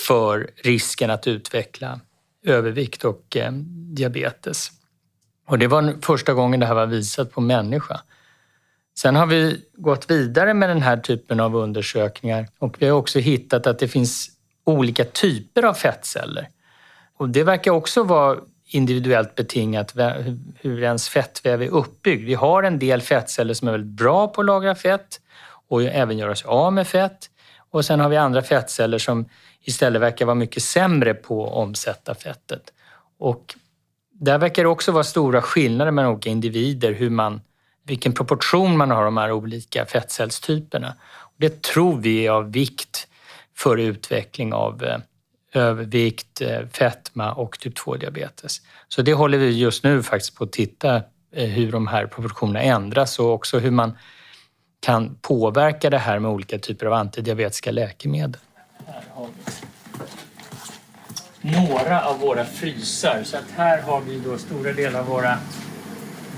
för 0.07 0.50
risken 0.64 1.11
att 1.11 1.26
utveckla 1.26 2.00
övervikt 2.45 3.04
och 3.04 3.37
eh, 3.37 3.52
diabetes. 3.95 4.71
Och 5.52 5.59
det 5.59 5.66
var 5.66 5.94
första 6.02 6.35
gången 6.35 6.61
det 6.61 6.66
här 6.66 6.75
var 6.75 6.87
visat 6.87 7.32
på 7.32 7.40
människa. 7.40 8.00
Sen 8.99 9.16
har 9.16 9.26
vi 9.26 9.61
gått 9.73 10.11
vidare 10.11 10.54
med 10.54 10.68
den 10.68 10.82
här 10.82 10.97
typen 10.97 11.40
av 11.40 11.56
undersökningar 11.56 12.49
och 12.59 12.76
vi 12.78 12.88
har 12.88 12.99
också 12.99 13.18
hittat 13.18 13.66
att 13.66 13.78
det 13.78 13.88
finns 13.88 14.30
olika 14.64 15.04
typer 15.04 15.62
av 15.62 15.75
fettceller. 15.75 16.49
Och 17.16 17.28
det 17.28 17.44
verkar 17.44 17.71
också 17.71 18.02
vara 18.02 18.38
individuellt 18.64 19.35
betingat 19.35 19.94
hur 20.61 20.82
ens 20.82 21.09
fettväv 21.09 21.62
är 21.62 21.68
uppbyggd. 21.68 22.26
Vi 22.26 22.35
har 22.35 22.62
en 22.62 22.78
del 22.78 23.00
fettceller 23.00 23.54
som 23.54 23.68
är 23.68 23.73
väldigt 23.73 23.97
bra 23.97 24.28
på 24.28 24.40
att 24.40 24.47
lagra 24.47 24.75
fett 24.75 25.21
och 25.68 25.82
även 25.82 26.18
göra 26.18 26.35
sig 26.35 26.49
av 26.49 26.73
med 26.73 26.87
fett. 26.87 27.30
Och 27.71 27.85
sen 27.85 28.00
har 28.00 28.09
vi 28.09 28.16
andra 28.16 28.42
fettceller 28.42 28.99
som 28.99 29.28
istället 29.61 30.02
verkar 30.02 30.26
vara 30.26 30.35
mycket 30.35 30.62
sämre 30.62 31.14
på 31.14 31.47
att 31.47 31.52
omsätta 31.52 32.14
fettet. 32.14 32.73
Och 33.18 33.54
där 34.25 34.38
verkar 34.38 34.62
det 34.62 34.69
också 34.69 34.93
vara 34.93 35.05
stora 35.05 35.43
skillnader 35.43 35.91
mellan 35.91 36.12
olika 36.12 36.31
individer, 36.31 36.93
hur 36.93 37.11
man, 37.11 37.41
vilken 37.87 38.12
proportion 38.12 38.76
man 38.76 38.91
har 38.91 39.05
de 39.05 39.17
här 39.17 39.33
olika 39.33 39.87
fettcellstyperna. 39.87 40.95
Det 41.37 41.62
tror 41.62 41.97
vi 41.97 42.26
är 42.26 42.31
av 42.31 42.52
vikt 42.52 43.09
för 43.57 43.76
utveckling 43.76 44.52
av 44.52 44.85
eh, 44.85 44.99
övervikt, 45.52 46.41
eh, 46.41 46.67
fetma 46.73 47.33
och 47.33 47.59
typ 47.59 47.79
2-diabetes. 47.79 48.62
Så 48.88 49.02
det 49.02 49.14
håller 49.14 49.38
vi 49.38 49.50
just 49.50 49.85
nu 49.85 50.02
faktiskt 50.02 50.37
på 50.37 50.45
att 50.45 50.52
titta 50.52 50.97
eh, 51.33 51.49
hur 51.49 51.73
de 51.73 51.87
här 51.87 52.07
proportionerna 52.07 52.62
ändras 52.62 53.19
och 53.19 53.33
också 53.33 53.59
hur 53.59 53.71
man 53.71 53.99
kan 54.81 55.14
påverka 55.14 55.91
det 55.91 55.99
här 55.99 56.19
med 56.19 56.31
olika 56.31 56.59
typer 56.59 56.87
av 56.87 56.93
antidiabetiska 56.93 57.71
läkemedel. 57.71 58.41
Här 58.87 59.02
har 59.14 59.26
vi 59.26 59.72
några 61.42 62.04
av 62.04 62.18
våra 62.18 62.44
frysar. 62.44 63.22
Så 63.25 63.37
att 63.37 63.44
här 63.56 63.82
har 63.82 64.00
vi 64.00 64.18
då 64.18 64.38
stora 64.38 64.72
delar 64.72 65.00
av 65.00 65.06
våra 65.06 65.38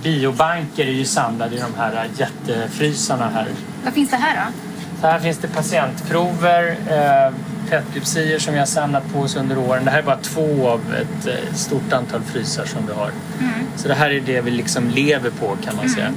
biobanker 0.03 0.87
är 0.87 0.93
ju 0.93 1.05
samlade 1.05 1.57
i 1.57 1.59
de 1.59 1.75
här 1.79 2.09
jättefrysarna 2.17 3.29
här. 3.29 3.47
Vad 3.85 3.95
finns 3.95 4.11
det 4.11 4.17
här 4.17 4.47
då? 4.47 4.53
Så 5.01 5.07
här 5.07 5.21
finns 5.21 5.39
det 5.39 5.49
patientprover, 5.49 6.77
eh, 6.89 8.39
som 8.39 8.53
vi 8.53 8.59
har 8.59 8.67
samlat 8.67 9.13
på 9.13 9.19
oss 9.19 9.37
under 9.37 9.59
åren. 9.59 9.85
Det 9.85 9.91
här 9.91 9.99
är 9.99 10.03
bara 10.03 10.17
två 10.17 10.69
av 10.69 10.81
ett 10.95 11.27
eh, 11.27 11.55
stort 11.55 11.93
antal 11.93 12.23
frysar 12.23 12.65
som 12.65 12.87
vi 12.87 12.93
har. 12.93 13.11
Mm. 13.41 13.53
Så 13.77 13.89
det 13.89 13.95
här 13.95 14.11
är 14.11 14.21
det 14.21 14.41
vi 14.41 14.51
liksom 14.51 14.89
lever 14.89 15.31
på 15.31 15.47
kan 15.47 15.77
man 15.77 15.85
mm. 15.85 15.95
säga. 15.95 16.13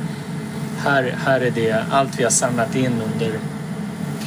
Här, 0.79 1.15
här 1.25 1.41
är 1.41 1.51
det 1.51 1.83
allt 1.91 2.19
vi 2.19 2.23
har 2.23 2.31
samlat 2.31 2.75
in 2.75 3.01
under 3.13 3.31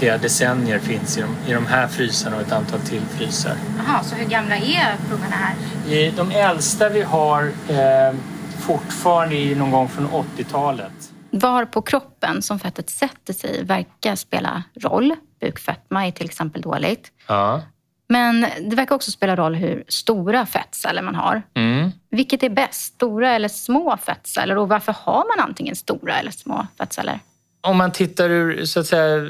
flera 0.00 0.18
decennier 0.18 0.78
finns 0.78 1.18
i 1.18 1.20
de, 1.20 1.50
i 1.50 1.54
de 1.54 1.66
här 1.66 1.88
frysarna 1.88 2.36
och 2.36 2.42
ett 2.42 2.52
antal 2.52 2.80
till 2.80 3.00
frysar. 3.00 3.56
Jaha, 3.78 4.02
så 4.02 4.14
hur 4.14 4.24
gamla 4.24 4.56
är 4.56 4.96
proverna 5.08 5.36
här? 5.36 6.12
De 6.16 6.30
äldsta 6.30 6.88
vi 6.88 7.02
har 7.02 7.52
eh, 7.68 8.16
fortfarande 8.58 9.36
är 9.36 9.56
någon 9.56 9.70
gång 9.70 9.88
från 9.88 10.08
80-talet. 10.08 11.12
Var 11.30 11.64
på 11.64 11.82
kroppen 11.82 12.42
som 12.42 12.58
fettet 12.58 12.90
sätter 12.90 13.32
sig 13.32 13.64
verkar 13.64 14.16
spela 14.16 14.62
roll. 14.80 15.14
Bukfetma 15.40 16.06
är 16.06 16.10
till 16.10 16.26
exempel 16.26 16.62
dåligt. 16.62 17.12
Ja. 17.26 17.62
Men 18.08 18.46
det 18.60 18.76
verkar 18.76 18.94
också 18.94 19.10
spela 19.10 19.36
roll 19.36 19.54
hur 19.54 19.84
stora 19.88 20.46
fettceller 20.46 21.02
man 21.02 21.14
har. 21.14 21.42
Mm. 21.54 21.90
Vilket 22.10 22.42
är 22.42 22.50
bäst, 22.50 22.94
stora 22.94 23.30
eller 23.30 23.48
små 23.48 23.96
fettceller? 23.96 24.58
Och 24.58 24.68
varför 24.68 24.94
har 24.98 25.36
man 25.36 25.48
antingen 25.48 25.76
stora 25.76 26.16
eller 26.16 26.30
små 26.30 26.66
fettceller? 26.78 27.20
Om 27.60 27.76
man 27.76 27.92
tittar 27.92 28.30
ur 28.30 28.64
så 28.64 28.80
att 28.80 28.86
säga, 28.86 29.28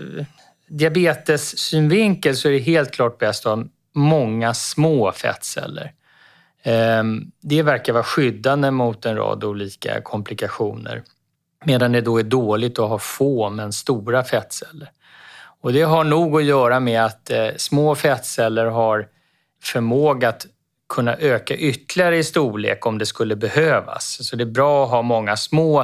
diabetessynvinkel 0.71 2.37
så 2.37 2.49
är 2.49 2.53
det 2.53 2.59
helt 2.59 2.91
klart 2.91 3.19
bäst 3.19 3.47
att 3.47 3.59
ha 3.59 3.65
många 3.95 4.55
små 4.55 5.13
fettceller. 5.13 5.93
Ehm, 6.63 7.31
det 7.43 7.63
verkar 7.63 7.93
vara 7.93 8.03
skyddande 8.03 8.71
mot 8.71 9.07
en 9.07 9.17
rad 9.17 9.45
olika 9.45 10.01
komplikationer. 10.01 11.03
Medan 11.65 11.93
det 11.93 12.01
då 12.01 12.19
är 12.19 12.23
dåligt 12.23 12.79
att 12.79 12.89
ha 12.89 12.99
få 12.99 13.51
men 13.51 13.73
stora 13.73 14.25
fettceller. 14.25 14.91
Och 15.61 15.73
det 15.73 15.83
har 15.83 16.05
nog 16.05 16.37
att 16.37 16.45
göra 16.45 16.81
med 16.81 17.05
att 17.05 17.31
eh, 17.31 17.49
små 17.57 17.95
fettceller 17.95 18.67
har 18.67 19.09
förmåga 19.63 20.29
att 20.29 20.47
kunna 20.89 21.17
öka 21.17 21.57
ytterligare 21.57 22.19
i 22.19 22.25
storlek 22.25 22.87
om 22.87 22.99
det 22.99 23.07
skulle 23.07 23.37
behövas. 23.37 24.29
Så 24.29 24.37
det 24.37 24.45
är 24.45 24.47
bra 24.47 24.85
att 24.85 24.91
ha 24.91 25.03
många 25.03 25.37
små 25.37 25.81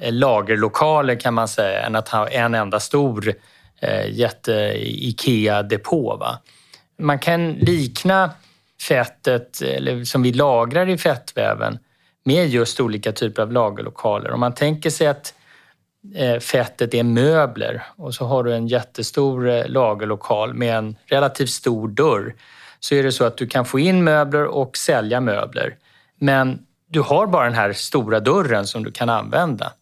eh, 0.00 0.12
lagerlokaler 0.12 1.20
kan 1.20 1.34
man 1.34 1.48
säga 1.48 1.82
än 1.82 1.96
att 1.96 2.08
ha 2.08 2.28
en 2.28 2.54
enda 2.54 2.80
stor 2.80 3.34
eh, 3.80 4.10
jätte-IKEA-depå. 4.10 6.24
Man 6.98 7.18
kan 7.18 7.52
likna 7.52 8.30
fettet 8.88 9.62
eller 9.62 10.04
som 10.04 10.22
vi 10.22 10.32
lagrar 10.32 10.88
i 10.88 10.98
fettväven 10.98 11.78
med 12.24 12.48
just 12.48 12.80
olika 12.80 13.12
typer 13.12 13.42
av 13.42 13.52
lagerlokaler. 13.52 14.30
Om 14.30 14.40
man 14.40 14.54
tänker 14.54 14.90
sig 14.90 15.06
att 15.06 15.34
eh, 16.14 16.38
fettet 16.38 16.94
är 16.94 17.02
möbler 17.02 17.82
och 17.96 18.14
så 18.14 18.24
har 18.24 18.44
du 18.44 18.54
en 18.54 18.66
jättestor 18.66 19.48
eh, 19.48 19.68
lagerlokal 19.68 20.54
med 20.54 20.76
en 20.76 20.96
relativt 21.06 21.50
stor 21.50 21.88
dörr 21.88 22.34
så 22.80 22.94
är 22.94 23.02
det 23.02 23.12
så 23.12 23.24
att 23.24 23.36
du 23.36 23.46
kan 23.46 23.64
få 23.64 23.78
in 23.78 24.04
möbler 24.04 24.44
och 24.44 24.76
sälja 24.76 25.20
möbler. 25.20 25.76
Men 26.18 26.58
du 26.88 27.00
har 27.00 27.26
bara 27.26 27.44
den 27.44 27.54
här 27.54 27.72
stora 27.72 28.20
dörren 28.20 28.66
som 28.66 28.84
du 28.84 28.92
kan 28.92 29.08
använda. 29.08 29.72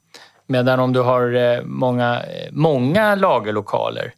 Medan 0.47 0.81
om 0.81 0.93
du 0.93 1.01
har 1.01 1.35
eh, 1.35 1.63
många, 1.63 2.23
eh, 2.23 2.53
många 2.53 3.15
lagerlokaler 3.15 4.13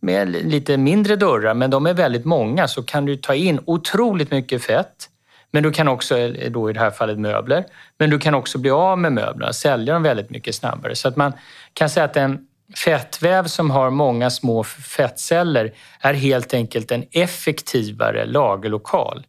med 0.00 0.28
lite 0.28 0.76
mindre 0.76 1.16
dörrar, 1.16 1.54
men 1.54 1.70
de 1.70 1.86
är 1.86 1.94
väldigt 1.94 2.24
många, 2.24 2.68
så 2.68 2.82
kan 2.82 3.04
du 3.04 3.16
ta 3.16 3.34
in 3.34 3.60
otroligt 3.64 4.30
mycket 4.30 4.64
fett 4.64 5.08
men 5.56 5.62
du 5.62 5.72
kan 5.72 5.88
också, 5.88 6.18
eh, 6.18 6.50
då 6.50 6.70
i 6.70 6.72
det 6.72 6.80
här 6.80 6.90
fallet 6.90 7.18
möbler, 7.18 7.64
men 7.98 8.10
du 8.10 8.18
kan 8.18 8.34
också 8.34 8.58
bli 8.58 8.70
av 8.70 8.98
med 8.98 9.12
möblerna, 9.12 9.52
sälja 9.52 9.94
dem 9.94 10.02
väldigt 10.02 10.30
mycket 10.30 10.54
snabbare. 10.54 10.94
Så 10.94 11.08
att 11.08 11.16
man 11.16 11.32
kan 11.72 11.90
säga 11.90 12.04
att 12.04 12.16
en 12.16 12.46
fettväv 12.84 13.46
som 13.46 13.70
har 13.70 13.90
många 13.90 14.30
små 14.30 14.64
fettceller 14.64 15.72
är 16.00 16.14
helt 16.14 16.54
enkelt 16.54 16.92
en 16.92 17.04
effektivare 17.12 18.26
lagerlokal. 18.26 19.26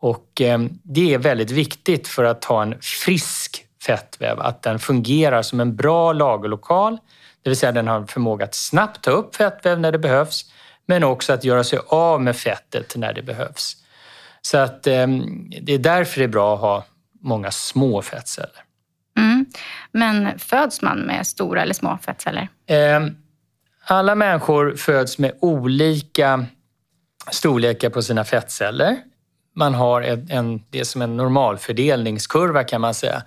Och 0.00 0.40
eh, 0.40 0.58
det 0.82 1.14
är 1.14 1.18
väldigt 1.18 1.50
viktigt 1.50 2.08
för 2.08 2.24
att 2.24 2.44
ha 2.44 2.62
en 2.62 2.74
frisk 2.80 3.64
fettväv, 3.82 4.40
att 4.40 4.62
den 4.62 4.78
fungerar 4.78 5.42
som 5.42 5.60
en 5.60 5.76
bra 5.76 6.12
lagerlokal. 6.12 6.98
Det 7.42 7.50
vill 7.50 7.56
säga 7.56 7.72
den 7.72 7.88
har 7.88 8.06
förmåga 8.06 8.44
att 8.44 8.54
snabbt 8.54 9.04
ta 9.04 9.10
upp 9.10 9.36
fettväv 9.36 9.80
när 9.80 9.92
det 9.92 9.98
behövs, 9.98 10.44
men 10.86 11.04
också 11.04 11.32
att 11.32 11.44
göra 11.44 11.64
sig 11.64 11.78
av 11.86 12.22
med 12.22 12.36
fettet 12.36 12.96
när 12.96 13.12
det 13.12 13.22
behövs. 13.22 13.76
Så 14.42 14.58
att 14.58 14.86
eh, 14.86 15.06
det 15.62 15.72
är 15.72 15.78
därför 15.78 16.18
det 16.18 16.24
är 16.24 16.28
bra 16.28 16.54
att 16.54 16.60
ha 16.60 16.84
många 17.20 17.50
små 17.50 18.02
fettceller. 18.02 18.64
Mm. 19.18 19.46
Men 19.92 20.38
föds 20.38 20.82
man 20.82 20.98
med 20.98 21.26
stora 21.26 21.62
eller 21.62 21.74
små 21.74 21.98
fettceller? 22.02 22.48
Eh, 22.66 23.00
alla 23.84 24.14
människor 24.14 24.74
föds 24.76 25.18
med 25.18 25.32
olika 25.40 26.46
storlekar 27.30 27.90
på 27.90 28.02
sina 28.02 28.24
fettceller. 28.24 28.96
Man 29.56 29.74
har 29.74 30.02
en, 30.02 30.30
en, 30.30 30.62
det 30.70 30.84
som 30.84 31.02
en 31.02 31.16
normalfördelningskurva 31.16 32.64
kan 32.64 32.80
man 32.80 32.94
säga. 32.94 33.22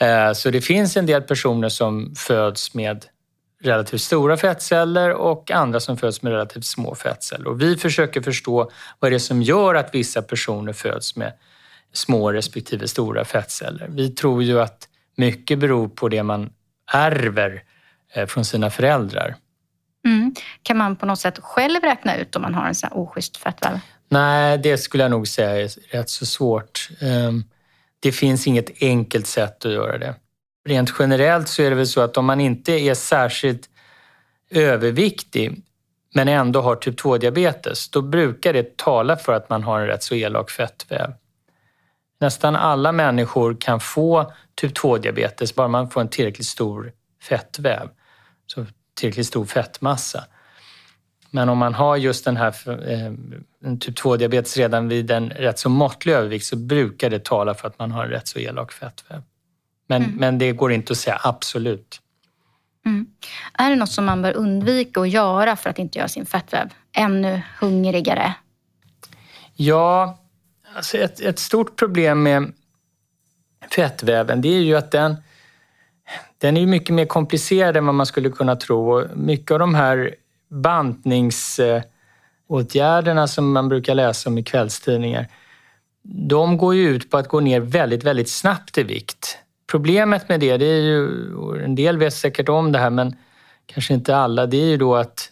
Eh, 0.00 0.32
så 0.32 0.50
det 0.50 0.60
finns 0.60 0.96
en 0.96 1.06
del 1.06 1.22
personer 1.22 1.68
som 1.68 2.14
föds 2.16 2.74
med 2.74 3.04
relativt 3.62 4.00
stora 4.00 4.36
fettceller 4.36 5.10
och 5.10 5.50
andra 5.50 5.80
som 5.80 5.96
föds 5.96 6.22
med 6.22 6.32
relativt 6.32 6.64
små 6.64 6.94
fettceller. 6.94 7.46
Och 7.46 7.60
vi 7.62 7.76
försöker 7.76 8.22
förstå 8.22 8.70
vad 8.98 9.12
det 9.12 9.14
är 9.14 9.18
som 9.18 9.42
gör 9.42 9.74
att 9.74 9.94
vissa 9.94 10.22
personer 10.22 10.72
föds 10.72 11.16
med 11.16 11.32
små 11.92 12.32
respektive 12.32 12.88
stora 12.88 13.24
fettceller. 13.24 13.88
Vi 13.90 14.10
tror 14.10 14.42
ju 14.42 14.60
att 14.60 14.88
mycket 15.16 15.58
beror 15.58 15.88
på 15.88 16.08
det 16.08 16.22
man 16.22 16.52
ärver 16.92 17.62
eh, 18.14 18.26
från 18.26 18.44
sina 18.44 18.70
föräldrar. 18.70 19.36
Mm. 20.04 20.34
Kan 20.62 20.76
man 20.76 20.96
på 20.96 21.06
något 21.06 21.18
sätt 21.18 21.38
själv 21.38 21.80
räkna 21.82 22.16
ut 22.16 22.36
om 22.36 22.42
man 22.42 22.54
har 22.54 22.66
en 22.66 22.74
sån 22.74 22.88
här 22.92 22.98
oschysst 22.98 23.36
fettväv? 23.36 23.78
Nej, 24.08 24.58
det 24.58 24.78
skulle 24.78 25.04
jag 25.04 25.10
nog 25.10 25.28
säga 25.28 25.60
är 25.60 25.96
rätt 25.96 26.10
så 26.10 26.26
svårt. 26.26 26.88
Det 28.00 28.12
finns 28.12 28.46
inget 28.46 28.82
enkelt 28.82 29.26
sätt 29.26 29.64
att 29.64 29.72
göra 29.72 29.98
det. 29.98 30.14
Rent 30.68 30.94
generellt 30.98 31.48
så 31.48 31.62
är 31.62 31.70
det 31.70 31.76
väl 31.76 31.86
så 31.86 32.00
att 32.00 32.16
om 32.16 32.26
man 32.26 32.40
inte 32.40 32.72
är 32.72 32.94
särskilt 32.94 33.68
överviktig 34.50 35.62
men 36.14 36.28
ändå 36.28 36.60
har 36.60 36.76
typ 36.76 37.00
2-diabetes, 37.00 37.90
då 37.90 38.02
brukar 38.02 38.52
det 38.52 38.76
tala 38.76 39.16
för 39.16 39.32
att 39.32 39.50
man 39.50 39.62
har 39.62 39.80
en 39.80 39.86
rätt 39.86 40.02
så 40.02 40.14
elak 40.14 40.50
fettväv. 40.50 41.12
Nästan 42.20 42.56
alla 42.56 42.92
människor 42.92 43.56
kan 43.60 43.80
få 43.80 44.32
typ 44.54 44.78
2-diabetes 44.78 45.54
bara 45.54 45.68
man 45.68 45.90
får 45.90 46.00
en 46.00 46.08
tillräckligt 46.08 46.46
stor 46.46 46.92
fettväv, 47.22 47.88
så 48.46 48.66
tillräckligt 48.94 49.26
stor 49.26 49.44
fettmassa. 49.44 50.24
Men 51.30 51.48
om 51.48 51.58
man 51.58 51.74
har 51.74 51.96
just 51.96 52.24
den 52.24 52.36
här 52.36 52.54
eh, 52.68 53.12
typ 53.76 53.98
2-diabetes 53.98 54.56
redan 54.56 54.88
vid 54.88 55.10
en 55.10 55.30
rätt 55.30 55.58
så 55.58 55.68
måttlig 55.68 56.12
övervikt 56.12 56.44
så 56.44 56.56
brukar 56.56 57.10
det 57.10 57.24
tala 57.24 57.54
för 57.54 57.68
att 57.68 57.78
man 57.78 57.92
har 57.92 58.04
en 58.04 58.10
rätt 58.10 58.28
så 58.28 58.38
elak 58.38 58.72
fettväv. 58.72 59.22
Men, 59.86 60.02
mm. 60.02 60.16
men 60.16 60.38
det 60.38 60.52
går 60.52 60.72
inte 60.72 60.92
att 60.92 60.98
säga 60.98 61.20
absolut. 61.22 62.00
Mm. 62.86 63.06
Är 63.52 63.70
det 63.70 63.76
något 63.76 63.90
som 63.90 64.04
man 64.04 64.22
bör 64.22 64.32
undvika 64.32 65.00
att 65.00 65.08
göra 65.08 65.56
för 65.56 65.70
att 65.70 65.78
inte 65.78 65.98
göra 65.98 66.08
sin 66.08 66.26
fettväv 66.26 66.68
ännu 66.92 67.42
hungrigare? 67.60 68.34
Ja, 69.54 70.18
alltså 70.76 70.96
ett, 70.96 71.20
ett 71.20 71.38
stort 71.38 71.76
problem 71.76 72.22
med 72.22 72.52
fettväven 73.70 74.40
det 74.40 74.48
är 74.48 74.62
ju 74.62 74.76
att 74.76 74.90
den, 74.90 75.16
den 76.38 76.56
är 76.56 76.66
mycket 76.66 76.94
mer 76.94 77.06
komplicerad 77.06 77.76
än 77.76 77.86
vad 77.86 77.94
man 77.94 78.06
skulle 78.06 78.30
kunna 78.30 78.56
tro. 78.56 78.92
Och 78.92 79.16
mycket 79.16 79.50
av 79.50 79.58
de 79.58 79.74
här 79.74 80.14
bantningsåtgärderna 80.50 83.26
som 83.26 83.52
man 83.52 83.68
brukar 83.68 83.94
läsa 83.94 84.30
om 84.30 84.38
i 84.38 84.42
kvällstidningar, 84.42 85.28
de 86.02 86.58
går 86.58 86.74
ju 86.74 86.88
ut 86.88 87.10
på 87.10 87.16
att 87.16 87.28
gå 87.28 87.40
ner 87.40 87.60
väldigt, 87.60 88.04
väldigt 88.04 88.30
snabbt 88.30 88.78
i 88.78 88.82
vikt. 88.82 89.38
Problemet 89.70 90.28
med 90.28 90.40
det, 90.40 90.56
det 90.56 90.66
är 90.66 90.80
ju, 90.80 91.08
en 91.64 91.74
del 91.74 91.98
vet 91.98 92.14
säkert 92.14 92.48
om 92.48 92.72
det 92.72 92.78
här 92.78 92.90
men 92.90 93.16
kanske 93.66 93.94
inte 93.94 94.16
alla, 94.16 94.46
det 94.46 94.56
är 94.56 94.66
ju 94.66 94.76
då 94.76 94.96
att 94.96 95.30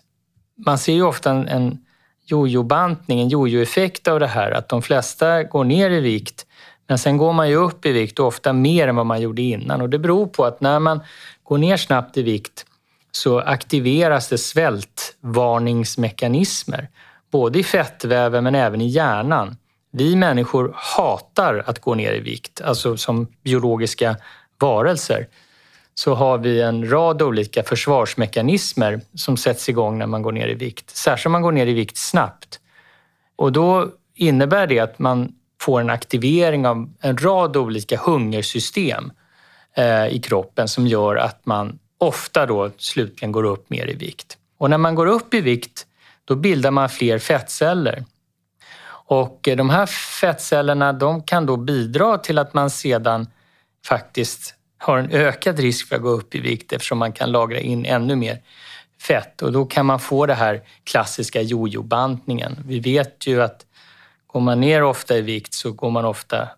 man 0.67 0.79
ser 0.79 0.93
ju 0.93 1.03
ofta 1.03 1.31
en, 1.31 1.49
en 1.49 1.79
jojo-bantning, 2.27 3.21
en 3.21 3.29
jojo-effekt 3.29 4.09
av 4.09 4.21
det 4.21 4.27
här, 4.27 4.51
att 4.51 4.69
de 4.69 4.83
flesta 4.83 5.43
går 5.43 5.65
ner 5.65 5.91
i 5.91 6.01
vikt 6.01 6.47
men 6.87 6.99
sen 6.99 7.17
går 7.17 7.33
man 7.33 7.49
ju 7.49 7.55
upp 7.55 7.87
i 7.87 7.93
vikt 7.93 8.19
och 8.19 8.27
ofta 8.27 8.53
mer 8.53 8.89
än 8.89 8.97
vad 8.97 9.07
man 9.07 9.21
gjorde 9.21 9.43
innan 9.43 9.81
och 9.81 9.91
det 9.91 9.99
beror 9.99 10.27
på 10.27 10.45
att 10.45 10.61
när 10.61 10.79
man 10.79 11.01
går 11.43 11.59
ner 11.59 11.77
snabbt 11.77 12.17
i 12.17 12.23
vikt 12.23 12.67
så 13.13 13.41
aktiveras 13.41 14.29
det 14.29 14.39
svältvarningsmekanismer, 14.39 16.89
både 17.31 17.59
i 17.59 17.65
fettväven 17.65 18.45
men 18.45 18.55
även 18.55 18.81
i 18.81 18.87
hjärnan. 18.87 19.57
Vi 19.93 20.17
människor 20.17 20.73
hatar 20.75 21.63
att 21.67 21.81
gå 21.81 21.95
ner 21.95 22.13
i 22.13 22.21
vikt, 22.21 22.61
alltså 22.61 22.97
som 22.97 23.27
biologiska 23.43 24.17
varelser 24.61 25.27
så 25.99 26.15
har 26.15 26.39
vi 26.39 26.61
en 26.61 26.91
rad 26.91 27.23
olika 27.23 27.63
försvarsmekanismer 27.63 29.01
som 29.15 29.37
sätts 29.37 29.69
igång 29.69 29.99
när 29.99 30.07
man 30.07 30.23
går 30.23 30.33
ner 30.33 30.49
i 30.49 30.55
vikt. 30.55 30.97
Särskilt 30.97 31.27
om 31.27 31.33
man 31.33 31.43
går 31.43 31.53
ner 31.53 31.67
i 31.67 31.73
vikt 31.73 31.97
snabbt. 31.97 32.61
Och 33.37 33.53
då 33.53 33.89
innebär 34.15 34.67
det 34.67 34.79
att 34.79 34.99
man 34.99 35.33
får 35.61 35.81
en 35.81 35.91
aktivering 35.91 36.67
av 36.67 36.93
en 37.01 37.17
rad 37.17 37.57
olika 37.57 37.97
hungersystem 37.97 39.13
eh, 39.77 40.07
i 40.07 40.21
kroppen 40.25 40.69
som 40.69 40.87
gör 40.87 41.17
att 41.17 41.47
man 41.47 41.79
ofta 41.99 42.47
då 42.47 42.71
slutligen 42.77 43.33
går 43.33 43.45
upp 43.45 43.71
mer 43.71 43.87
i 43.87 43.95
vikt. 43.95 44.39
Och 44.59 44.71
när 44.71 44.79
man 44.79 44.95
går 44.95 45.07
upp 45.07 45.35
i 45.35 45.41
vikt 45.41 45.87
då 46.25 46.35
bildar 46.35 46.71
man 46.71 46.89
fler 46.89 47.19
fettceller. 47.19 48.05
Och 49.09 49.49
eh, 49.49 49.57
de 49.57 49.71
här 49.71 49.87
fettcellerna 50.21 50.93
de 50.93 51.23
kan 51.23 51.47
då 51.47 51.57
bidra 51.57 52.19
till 52.19 52.39
att 52.39 52.55
man 52.55 52.71
sedan 52.71 53.27
faktiskt 53.87 54.55
har 54.79 54.99
en 54.99 55.11
ökad 55.11 55.59
risk 55.59 55.89
för 55.89 55.97
att 55.97 56.03
gå 56.03 56.09
upp 56.09 56.35
i 56.35 56.41
vikt 56.41 56.73
eftersom 56.73 56.99
man 56.99 57.13
kan 57.13 57.33
lagra 57.33 57.61
in 57.61 57.85
ännu 57.85 58.17
mer 58.17 58.43
fett 59.03 59.43
och 59.43 59.53
då 59.53 59.65
kan 59.65 59.87
man 59.87 60.01
få 60.01 60.27
det 60.27 60.35
här 60.35 60.63
klassiska 60.85 61.43
jojo-bantningen. 61.43 62.57
Vi 62.67 62.81
vet 62.81 63.27
ju 63.27 63.43
att 63.43 63.67
går 64.27 64.41
man 64.41 64.61
ner 64.61 64.83
ofta 64.83 65.17
i 65.17 65.21
vikt 65.21 65.55
så 65.55 65.73
går 65.73 65.91
man 65.91 66.05
ofta 66.05 66.49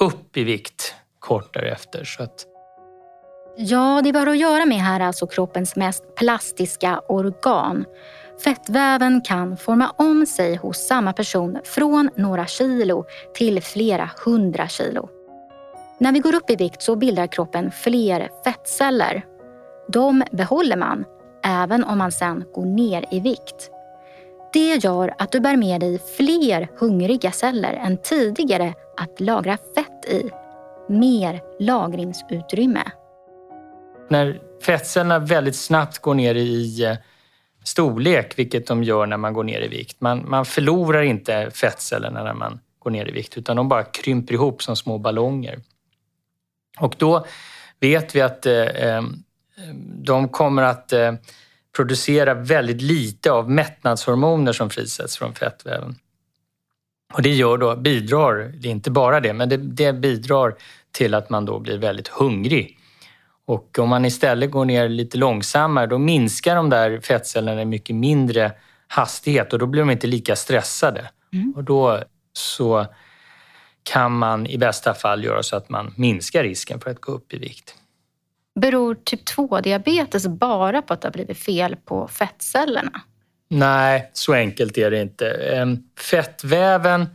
upp 0.00 0.36
i 0.36 0.44
vikt 0.44 0.94
kort 1.18 1.54
därefter. 1.54 2.04
Så 2.04 2.22
att... 2.22 2.53
Ja, 3.56 4.00
det 4.04 4.12
vi 4.12 4.18
har 4.18 4.26
att 4.26 4.38
göra 4.38 4.66
med 4.66 4.78
här 4.78 5.00
är 5.00 5.04
alltså 5.04 5.26
kroppens 5.26 5.76
mest 5.76 6.14
plastiska 6.14 7.00
organ. 7.08 7.84
Fettväven 8.44 9.20
kan 9.20 9.56
forma 9.56 9.94
om 9.96 10.26
sig 10.26 10.56
hos 10.56 10.78
samma 10.78 11.12
person 11.12 11.58
från 11.64 12.10
några 12.16 12.46
kilo 12.46 13.04
till 13.34 13.62
flera 13.62 14.10
hundra 14.24 14.68
kilo. 14.68 15.08
När 15.98 16.12
vi 16.12 16.18
går 16.18 16.34
upp 16.34 16.50
i 16.50 16.56
vikt 16.56 16.82
så 16.82 16.96
bildar 16.96 17.26
kroppen 17.26 17.70
fler 17.70 18.28
fettceller. 18.44 19.24
De 19.88 20.24
behåller 20.30 20.76
man 20.76 21.04
även 21.44 21.84
om 21.84 21.98
man 21.98 22.12
sen 22.12 22.44
går 22.54 22.64
ner 22.64 23.04
i 23.10 23.20
vikt. 23.20 23.70
Det 24.52 24.84
gör 24.84 25.14
att 25.18 25.32
du 25.32 25.40
bär 25.40 25.56
med 25.56 25.80
dig 25.80 25.98
fler 26.16 26.68
hungriga 26.78 27.30
celler 27.30 27.72
än 27.72 27.98
tidigare 27.98 28.74
att 28.96 29.20
lagra 29.20 29.58
fett 29.74 30.04
i. 30.08 30.30
Mer 30.88 31.40
lagringsutrymme. 31.58 32.82
När 34.08 34.40
fettcellerna 34.62 35.18
väldigt 35.18 35.56
snabbt 35.56 35.98
går 35.98 36.14
ner 36.14 36.34
i 36.34 36.84
eh, 36.84 36.96
storlek, 37.64 38.38
vilket 38.38 38.66
de 38.66 38.82
gör 38.82 39.06
när 39.06 39.16
man 39.16 39.32
går 39.32 39.44
ner 39.44 39.60
i 39.60 39.68
vikt. 39.68 40.00
Man, 40.00 40.30
man 40.30 40.44
förlorar 40.44 41.02
inte 41.02 41.50
fettcellerna 41.54 42.24
när 42.24 42.34
man 42.34 42.60
går 42.78 42.90
ner 42.90 43.08
i 43.08 43.12
vikt 43.12 43.38
utan 43.38 43.56
de 43.56 43.68
bara 43.68 43.82
krymper 43.82 44.34
ihop 44.34 44.62
som 44.62 44.76
små 44.76 44.98
ballonger. 44.98 45.60
Och 46.78 46.94
då 46.98 47.26
vet 47.80 48.16
vi 48.16 48.20
att 48.20 48.46
eh, 48.46 48.54
eh, 48.54 49.02
de 49.84 50.28
kommer 50.28 50.62
att 50.62 50.92
eh, 50.92 51.14
producera 51.76 52.34
väldigt 52.34 52.82
lite 52.82 53.32
av 53.32 53.50
mättnadshormoner 53.50 54.52
som 54.52 54.70
frisätts 54.70 55.18
från 55.18 55.34
fettväven. 55.34 55.98
Och 57.14 57.22
det 57.22 57.34
gör 57.34 57.58
då, 57.58 57.76
bidrar, 57.76 58.52
det 58.58 58.68
är 58.68 58.72
inte 58.72 58.90
bara 58.90 59.20
det, 59.20 59.32
men 59.32 59.48
det, 59.48 59.56
det 59.56 59.92
bidrar 59.92 60.54
till 60.92 61.14
att 61.14 61.30
man 61.30 61.44
då 61.44 61.58
blir 61.58 61.78
väldigt 61.78 62.08
hungrig. 62.08 62.78
Och 63.46 63.78
om 63.78 63.88
man 63.88 64.04
istället 64.04 64.50
går 64.50 64.64
ner 64.64 64.88
lite 64.88 65.18
långsammare 65.18 65.86
då 65.86 65.98
minskar 65.98 66.56
de 66.56 66.70
där 66.70 67.00
fettcellerna 67.00 67.62
i 67.62 67.64
mycket 67.64 67.96
mindre 67.96 68.52
hastighet 68.88 69.52
och 69.52 69.58
då 69.58 69.66
blir 69.66 69.82
de 69.82 69.90
inte 69.90 70.06
lika 70.06 70.36
stressade. 70.36 71.10
Mm. 71.32 71.52
Och 71.56 71.64
då 71.64 72.02
så 72.32 72.86
kan 73.82 74.12
man 74.12 74.46
i 74.46 74.58
bästa 74.58 74.94
fall 74.94 75.24
göra 75.24 75.42
så 75.42 75.56
att 75.56 75.68
man 75.68 75.94
minskar 75.96 76.42
risken 76.42 76.80
för 76.80 76.90
att 76.90 77.00
gå 77.00 77.12
upp 77.12 77.34
i 77.34 77.38
vikt. 77.38 77.74
Beror 78.60 78.94
typ 78.94 79.28
2-diabetes 79.28 80.28
bara 80.28 80.82
på 80.82 80.94
att 80.94 81.00
det 81.00 81.08
har 81.08 81.12
blivit 81.12 81.38
fel 81.38 81.76
på 81.76 82.08
fettcellerna? 82.08 83.00
Nej, 83.48 84.10
så 84.12 84.34
enkelt 84.34 84.78
är 84.78 84.90
det 84.90 85.02
inte. 85.02 85.78
Fettväven 85.98 87.06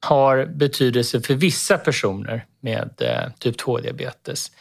har 0.00 0.46
betydelse 0.46 1.20
för 1.20 1.34
vissa 1.34 1.78
personer 1.78 2.44
med 2.60 2.90
eh, 3.00 3.32
typ 3.38 3.60
2-diabetes. 3.60 4.52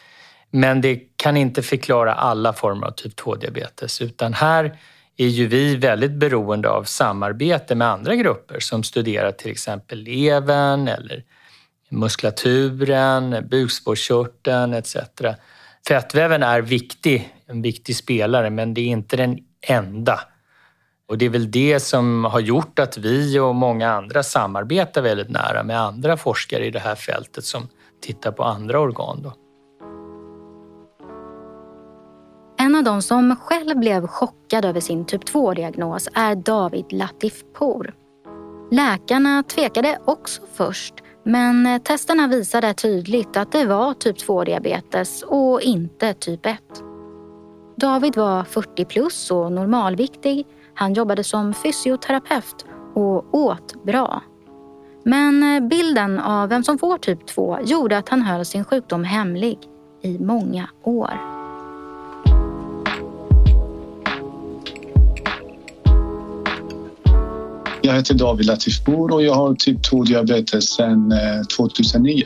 Men 0.52 0.82
det 0.82 1.02
kan 1.16 1.38
inte 1.38 1.62
förklara 1.62 2.14
alla 2.14 2.54
former 2.54 2.88
av 2.88 2.92
typ 2.92 3.20
2-diabetes 3.20 4.02
utan 4.02 4.34
här 4.34 4.80
är 5.18 5.28
ju 5.28 5.48
vi 5.48 5.76
väldigt 5.76 6.12
beroende 6.12 6.70
av 6.70 6.84
samarbete 6.84 7.76
med 7.76 7.88
andra 7.88 8.16
grupper 8.16 8.60
som 8.60 8.84
studerar 8.84 9.32
till 9.32 9.52
exempel 9.52 10.04
levern 10.04 10.88
eller 10.88 11.24
muskulaturen, 11.90 13.48
bukspottkörteln 13.50 14.74
etc. 14.74 14.96
Fettväven 15.88 16.44
är 16.44 16.62
viktig, 16.62 17.34
en 17.48 17.62
viktig 17.62 17.96
spelare, 17.96 18.50
men 18.50 18.74
det 18.74 18.82
är 18.82 18.86
inte 18.86 19.18
den 19.18 19.38
enda. 19.68 20.20
Och 21.08 21.18
det 21.18 21.26
är 21.26 21.30
väl 21.30 21.52
det 21.52 21.80
som 21.80 22.26
har 22.26 22.40
gjort 22.40 22.80
att 22.80 22.98
vi 22.98 23.40
och 23.40 23.56
många 23.56 23.92
andra 23.92 24.24
samarbetar 24.24 25.02
väldigt 25.02 25.30
nära 25.30 25.64
med 25.64 25.82
andra 25.82 26.18
forskare 26.18 26.66
i 26.66 26.72
det 26.72 26.80
här 26.80 26.96
fältet 26.96 27.44
som 27.44 27.68
tittar 28.02 28.32
på 28.32 28.44
andra 28.44 28.80
organ. 28.80 29.22
Då. 29.24 29.34
En 32.62 32.76
av 32.76 32.84
de 32.84 33.02
som 33.02 33.36
själv 33.36 33.78
blev 33.78 34.08
chockad 34.08 34.66
över 34.66 34.80
sin 34.80 35.06
typ 35.06 35.24
2-diagnos 35.24 36.10
är 36.14 36.36
David 36.36 36.86
Latifpour. 36.94 37.94
Läkarna 38.72 39.44
tvekade 39.44 39.98
också 40.06 40.42
först 40.54 40.94
men 41.24 41.80
testerna 41.80 42.28
visade 42.28 42.74
tydligt 42.74 43.38
att 43.38 43.52
det 43.52 43.66
var 43.66 43.94
typ 43.94 44.18
2-diabetes 44.18 45.24
och 45.24 45.62
inte 45.62 46.14
typ 46.14 46.46
1. 46.46 46.60
David 47.78 48.16
var 48.16 48.44
40 48.44 48.86
plus 48.86 49.32
och 49.32 49.52
normalviktig. 49.52 50.48
Han 50.74 50.94
jobbade 50.94 51.24
som 51.24 51.54
fysioterapeut 51.54 52.66
och 52.96 53.36
åt 53.36 53.84
bra. 53.84 54.22
Men 55.04 55.68
bilden 55.70 56.20
av 56.20 56.50
vem 56.50 56.64
som 56.64 56.78
får 56.78 56.98
typ 56.98 57.28
2 57.28 57.60
gjorde 57.64 57.98
att 57.98 58.10
han 58.10 58.22
höll 58.22 58.46
sin 58.46 58.66
sjukdom 58.66 59.04
hemlig 59.04 59.60
i 60.02 60.20
många 60.20 60.70
år. 60.84 61.39
Jag 67.90 67.96
heter 67.96 68.14
David 68.14 68.46
Latifpour 68.46 69.14
och 69.14 69.24
jag 69.24 69.34
har 69.34 69.56
typ 69.56 69.78
2-diabetes 69.92 70.62
sedan 70.62 71.12
eh, 71.12 71.42
2009. 71.58 72.24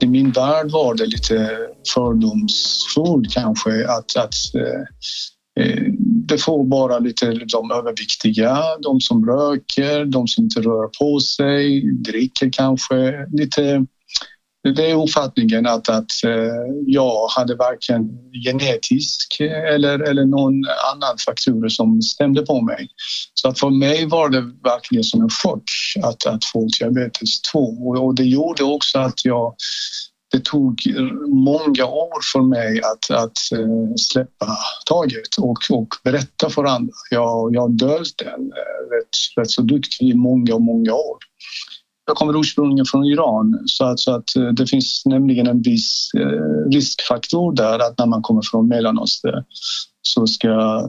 I 0.00 0.06
min 0.06 0.30
värld 0.30 0.70
var 0.70 0.94
det 0.94 1.06
lite 1.06 1.50
fördomsfullt 1.94 3.32
kanske 3.32 3.88
att, 3.88 4.16
att 4.16 4.34
eh, 4.54 5.64
eh, 5.64 5.82
det 6.00 6.38
får 6.38 6.64
bara 6.64 6.98
lite 6.98 7.26
de 7.32 7.70
överviktiga, 7.70 8.58
de 8.82 9.00
som 9.00 9.26
röker, 9.26 10.04
de 10.04 10.28
som 10.28 10.44
inte 10.44 10.60
rör 10.60 10.88
på 11.00 11.20
sig, 11.20 11.92
dricker 11.92 12.50
kanske. 12.52 13.26
Lite 13.32 13.86
det 14.62 14.90
är 14.90 15.02
uppfattningen 15.02 15.66
att, 15.66 15.88
att 15.88 16.24
eh, 16.24 16.74
jag 16.86 17.28
hade 17.28 17.54
varken 17.54 18.08
genetisk 18.44 19.40
eh, 19.40 19.74
eller, 19.74 19.98
eller 19.98 20.24
någon 20.24 20.54
annan 20.94 21.16
faktor 21.26 21.68
som 21.68 22.02
stämde 22.02 22.42
på 22.42 22.60
mig. 22.60 22.88
Så 23.34 23.48
att 23.48 23.58
för 23.58 23.70
mig 23.70 24.06
var 24.06 24.28
det 24.28 24.40
verkligen 24.40 25.04
som 25.04 25.22
en 25.22 25.30
chock 25.30 25.62
att, 26.02 26.26
att 26.26 26.44
få 26.44 26.68
diabetes 26.80 27.40
2 27.52 27.58
och 27.98 28.14
det 28.14 28.24
gjorde 28.24 28.62
också 28.62 28.98
att 28.98 29.24
jag 29.24 29.54
det 30.30 30.44
tog 30.44 30.82
många 31.28 31.86
år 31.86 32.20
för 32.32 32.42
mig 32.42 32.80
att, 32.82 33.10
att 33.10 33.38
eh, 33.52 33.94
släppa 33.96 34.58
taget 34.86 35.36
och, 35.38 35.58
och 35.70 35.88
berätta 36.04 36.50
för 36.50 36.64
andra. 36.64 36.92
Jag, 37.10 37.54
jag 37.54 37.70
dölt 37.70 38.14
den 38.18 38.52
rätt, 38.92 39.36
rätt 39.36 39.50
så 39.50 39.62
duktigt 39.62 40.02
i 40.02 40.14
många, 40.14 40.58
många 40.58 40.92
år. 40.92 41.18
Jag 42.08 42.16
kommer 42.16 42.40
ursprungligen 42.40 42.86
från 42.86 43.04
Iran 43.04 43.62
så 43.66 43.84
att, 43.84 44.00
så 44.00 44.14
att 44.14 44.36
eh, 44.36 44.48
det 44.48 44.66
finns 44.66 45.02
nämligen 45.04 45.46
en 45.46 45.62
viss 45.62 46.10
eh, 46.18 46.70
riskfaktor 46.72 47.54
där 47.54 47.78
att 47.78 47.98
när 47.98 48.06
man 48.06 48.22
kommer 48.22 48.42
från 48.50 48.68
Mellanöstern 48.68 49.44
så 50.02 50.26
ska 50.26 50.88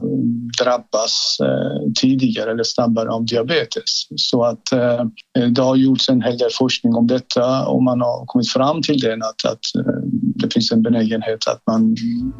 drabbas 0.62 1.36
eh, 1.42 1.92
tidigare 2.00 2.50
eller 2.50 2.64
snabbare 2.64 3.10
av 3.10 3.24
diabetes. 3.24 4.06
Så 4.16 4.44
att 4.44 4.72
eh, 4.72 5.04
det 5.50 5.62
har 5.62 5.76
gjorts 5.76 6.08
en 6.08 6.22
hel 6.22 6.38
del 6.38 6.50
forskning 6.58 6.94
om 6.94 7.06
detta 7.06 7.66
och 7.66 7.82
man 7.82 8.00
har 8.00 8.26
kommit 8.26 8.48
fram 8.48 8.82
till 8.82 9.00
den 9.00 9.22
att, 9.22 9.52
att 9.52 9.86
eh, 9.86 9.94
det 10.34 10.52
finns 10.52 10.72
en 10.72 10.82
benägenhet 10.82 11.48
att 11.48 11.62
man 11.66 11.96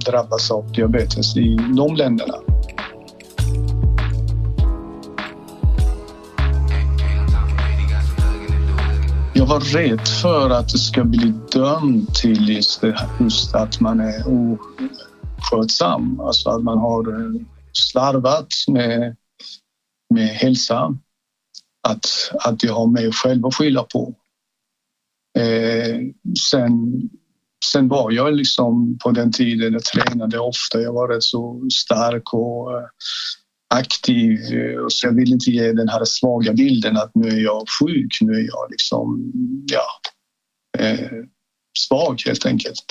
drabbas 0.07 0.51
av 0.51 0.73
diabetes 0.73 1.37
i 1.37 1.57
de 1.77 1.97
länderna. 1.97 2.35
Jag 9.40 9.46
var 9.46 9.61
rädd 9.61 10.09
för 10.22 10.50
att 10.50 10.72
jag 10.72 10.81
ska 10.81 11.05
bli 11.05 11.33
dömd 11.53 12.14
till 12.14 12.48
just, 12.48 12.81
det, 12.81 13.09
just 13.20 13.55
att 13.55 13.81
man 13.81 14.00
är 14.00 14.22
oskötsam, 14.26 16.20
alltså 16.20 16.50
att 16.50 16.62
man 16.62 16.79
har 16.79 17.12
eh, 17.12 17.42
slarvat 17.72 18.48
med, 18.68 19.16
med 20.14 20.29
hälsa. 20.29 20.98
Att, 21.88 22.07
att 22.40 22.62
jag 22.62 22.74
har 22.74 22.87
mig 22.87 23.12
själv 23.12 23.46
att 23.46 23.55
skylla 23.55 23.83
på. 23.83 24.14
Eh, 25.38 25.98
sen, 26.50 27.03
sen 27.64 27.88
var 27.88 28.11
jag 28.11 28.35
liksom 28.35 28.98
på 28.98 29.11
den 29.11 29.33
tiden, 29.33 29.72
jag 29.72 29.85
tränade 29.85 30.38
ofta, 30.38 30.81
jag 30.81 30.92
var 30.92 31.09
rätt 31.09 31.22
så 31.22 31.68
stark 31.72 32.35
och 32.35 32.72
eh, 32.72 32.87
aktiv. 33.74 34.38
Eh, 34.52 34.85
så 34.88 35.06
jag 35.06 35.14
vill 35.14 35.33
inte 35.33 35.50
ge 35.50 35.72
den 35.72 35.88
här 35.88 36.04
svaga 36.04 36.52
bilden 36.52 36.96
att 36.96 37.11
nu 37.14 37.28
är 37.28 37.40
jag 37.40 37.64
sjuk, 37.80 38.18
nu 38.20 38.33
är 38.33 38.46
jag 38.46 38.70
liksom, 38.70 39.33
ja, 39.72 39.87
eh, 40.78 41.09
svag 41.78 42.22
helt 42.26 42.46
enkelt. 42.46 42.85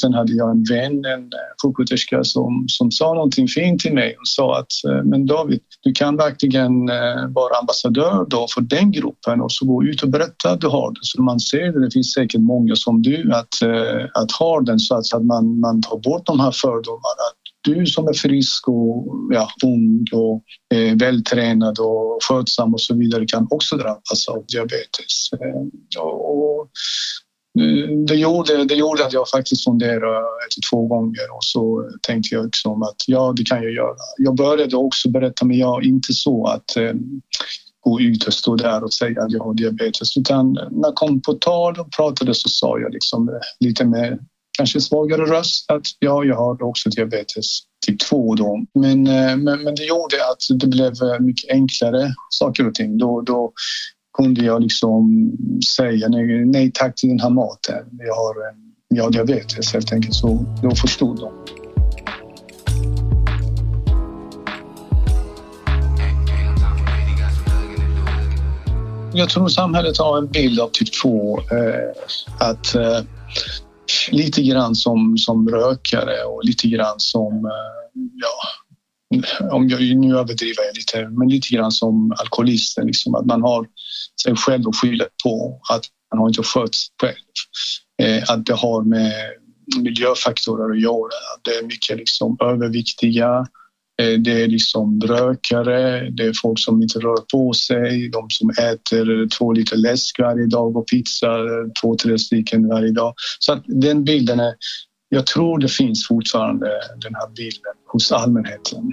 Sen 0.00 0.14
hade 0.14 0.32
jag 0.32 0.50
en 0.50 0.64
vän, 0.64 1.04
en 1.04 1.22
eh, 1.22 1.54
sjuksköterska 1.62 2.24
som, 2.24 2.64
som 2.68 2.90
sa 2.90 3.14
någonting 3.14 3.48
fint 3.48 3.80
till 3.80 3.94
mig 3.94 4.16
och 4.16 4.28
sa 4.28 4.58
att 4.58 4.72
eh, 4.88 5.04
men 5.04 5.26
David, 5.26 5.60
du 5.82 5.92
kan 5.92 6.16
verkligen 6.16 6.86
vara 7.28 7.58
ambassadör 7.60 8.26
då 8.28 8.46
för 8.54 8.60
den 8.60 8.92
gruppen 8.92 9.40
och 9.40 9.52
så 9.52 9.66
gå 9.66 9.84
ut 9.84 10.02
och 10.02 10.08
berätta 10.08 10.50
att 10.50 10.60
du 10.60 10.66
har 10.66 10.90
det 10.90 11.00
så 11.02 11.22
man 11.22 11.40
ser 11.40 11.72
det. 11.72 11.84
Det 11.84 11.90
finns 11.90 12.12
säkert 12.12 12.40
många 12.40 12.76
som 12.76 13.02
du 13.02 13.32
att, 13.32 13.54
att 14.14 14.32
ha 14.32 14.60
den 14.60 14.78
så 14.78 14.96
att, 14.96 15.24
man, 15.24 15.60
man 15.60 15.82
tar 15.82 15.98
bort 15.98 16.26
de 16.26 16.40
här 16.40 16.50
fördomarna 16.50 17.26
du 17.60 17.86
som 17.86 18.08
är 18.08 18.12
frisk 18.12 18.68
och 18.68 19.06
ja, 19.30 19.48
ung 19.64 20.04
och 20.12 20.42
eh, 20.74 20.96
vältränad 20.96 21.78
och 21.78 22.18
skötsam 22.28 22.74
och 22.74 22.80
så 22.80 22.94
vidare 22.94 23.26
kan 23.26 23.48
också 23.50 23.76
drabbas 23.76 24.28
av 24.28 24.44
diabetes. 24.46 25.32
Eh, 25.32 26.02
och, 26.02 26.70
eh, 27.60 27.88
det 28.06 28.14
gjorde, 28.14 28.64
det 28.64 28.74
gjorde 28.74 29.06
att 29.06 29.12
jag 29.12 29.28
faktiskt 29.28 29.64
funderade 29.64 30.18
ett, 30.18 30.70
två 30.70 30.86
gånger 30.86 31.34
och 31.36 31.44
så 31.44 31.90
tänkte 32.02 32.34
jag 32.34 32.44
liksom 32.44 32.82
att 32.82 32.96
ja, 33.06 33.32
det 33.36 33.44
kan 33.44 33.62
jag 33.62 33.72
göra. 33.72 33.96
Jag 34.16 34.36
började 34.36 34.76
också 34.76 35.10
berätta, 35.10 35.44
men 35.44 35.58
jag 35.58 35.84
inte 35.84 36.12
så 36.12 36.46
att 36.46 36.76
eh, 36.76 36.92
gå 37.80 38.00
ut 38.00 38.26
och 38.26 38.34
stå 38.34 38.56
där 38.56 38.84
och 38.84 38.92
säga 38.92 39.22
att 39.22 39.32
jag 39.32 39.44
har 39.44 39.54
diabetes 39.54 40.16
utan 40.16 40.52
när 40.52 40.88
jag 40.88 40.94
kom 40.94 41.22
på 41.22 41.32
tal 41.32 41.80
och 41.80 41.92
pratade 41.92 42.34
så 42.34 42.48
sa 42.48 42.78
jag 42.78 42.92
liksom 42.92 43.28
eh, 43.28 43.34
lite 43.60 43.84
med 43.84 44.18
kanske 44.58 44.80
svagare 44.80 45.22
röst 45.22 45.70
att 45.70 45.86
ja, 45.98 46.24
jag 46.24 46.36
har 46.36 46.62
också 46.62 46.90
diabetes 46.90 47.60
typ 47.86 47.98
2 48.00 48.34
då. 48.34 48.64
Men, 48.74 49.06
eh, 49.06 49.36
men, 49.36 49.62
men 49.62 49.74
det 49.74 49.84
gjorde 49.84 50.16
att 50.30 50.60
det 50.60 50.66
blev 50.66 50.92
eh, 50.92 51.20
mycket 51.20 51.50
enklare 51.50 52.14
saker 52.30 52.68
och 52.68 52.74
ting. 52.74 52.98
Då, 52.98 53.20
då 53.20 53.52
kunde 54.18 54.44
jag 54.44 54.62
liksom 54.62 55.32
säga 55.76 56.08
nej, 56.08 56.44
nej 56.44 56.70
tack 56.74 56.94
till 56.94 57.08
den 57.08 57.20
här 57.20 57.30
maten. 57.30 57.86
Jag 57.98 58.14
har, 58.14 58.34
eh, 58.34 58.56
jag 58.88 59.04
har 59.04 59.10
diabetes 59.10 59.72
helt 59.72 59.92
enkelt. 59.92 60.14
Så 60.14 60.44
då 60.62 60.70
förstod 60.70 61.20
de. 61.20 61.32
Jag 69.14 69.28
tror 69.28 69.48
samhället 69.48 69.98
har 69.98 70.18
en 70.18 70.26
bild 70.26 70.60
av 70.60 70.68
typ 70.72 70.92
2. 71.02 71.38
Eh, 71.38 71.48
att 72.38 72.74
eh, 72.74 73.00
lite 74.10 74.42
grann 74.42 74.74
som, 74.74 75.18
som 75.18 75.48
rökare 75.48 76.24
och 76.24 76.44
lite 76.44 76.68
grann 76.68 76.94
som, 76.98 77.44
eh, 77.44 78.00
ja, 78.14 78.38
om 79.50 79.68
jag, 79.68 79.96
nu 79.96 80.16
överdriver 80.16 80.64
jag 80.64 80.76
lite, 80.76 81.08
men 81.08 81.28
lite 81.28 81.54
grann 81.54 81.72
som 81.72 82.12
alkoholisten. 82.18 82.86
Liksom, 82.86 83.14
att 83.14 83.26
man 83.26 83.42
har 83.42 83.66
sig 84.22 84.36
själv 84.36 84.68
att 84.68 84.76
skylla 84.76 85.04
på, 85.24 85.60
att 85.70 85.84
man 86.14 86.20
har 86.20 86.28
inte 86.28 86.42
skött 86.42 86.74
sig 86.74 86.90
själv. 87.00 87.16
Eh, 88.02 88.22
att 88.28 88.46
det 88.46 88.54
har 88.54 88.82
med 88.82 89.12
miljöfaktorer 89.78 90.70
att 90.70 90.80
göra. 90.80 91.18
Det 91.42 91.50
är 91.50 91.62
mycket 91.62 91.96
liksom 91.96 92.36
överviktiga, 92.40 93.28
Eh, 93.38 93.44
Eh, 94.02 94.18
det 94.18 94.42
är 94.42 94.48
liksom 94.48 95.00
rökare, 95.00 96.10
det 96.10 96.22
är 96.22 96.32
folk 96.42 96.58
som 96.60 96.82
inte 96.82 96.98
rör 96.98 97.24
på 97.32 97.52
sig, 97.52 98.08
de 98.08 98.26
som 98.30 98.50
äter 98.50 99.28
två 99.38 99.52
liter 99.52 99.76
läsk 99.76 100.18
varje 100.18 100.46
dag 100.46 100.76
och 100.76 100.88
pizza 100.88 101.38
eh, 101.38 101.72
två, 101.82 101.96
tre 102.02 102.18
stycken 102.18 102.68
varje 102.68 102.92
dag. 102.92 103.14
Så 103.38 103.52
att 103.52 103.64
den 103.66 104.04
bilden 104.04 104.40
är, 104.40 104.54
jag 105.08 105.26
tror 105.26 105.58
det 105.58 105.68
finns 105.68 106.06
fortfarande 106.08 106.66
den 107.02 107.14
här 107.14 107.28
bilden 107.36 107.72
hos 107.92 108.12
allmänheten 108.12 108.92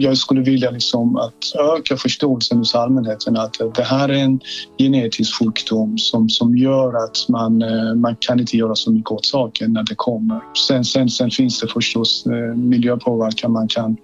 jag 0.00 0.18
skulle 0.18 0.40
vilja 0.40 0.70
liksom 0.70 1.16
att 1.16 1.54
öka 1.76 1.96
förståelsen 1.96 2.58
hos 2.58 2.74
allmänheten 2.74 3.36
att 3.36 3.56
det 3.74 3.82
här 3.82 4.08
är 4.08 4.14
en 4.14 4.40
genetisk 4.78 5.38
sjukdom 5.38 5.98
som, 5.98 6.28
som 6.28 6.56
gör 6.56 7.04
att 7.04 7.28
man, 7.28 7.62
eh, 7.62 7.94
man 7.94 8.16
kan 8.20 8.40
inte 8.40 8.56
göra 8.56 8.74
så 8.74 8.92
mycket 8.92 9.10
åt 9.10 9.26
saken 9.26 9.72
när 9.72 9.82
det 9.82 9.94
kommer. 9.94 10.40
Sen, 10.68 10.84
sen, 10.84 11.08
sen 11.08 11.30
finns 11.30 11.60
det 11.60 11.68
förstås 11.68 12.26
eh, 12.26 12.56
miljöpåverkan. 12.56 13.52
Man 13.52 13.68
kan 13.68 13.96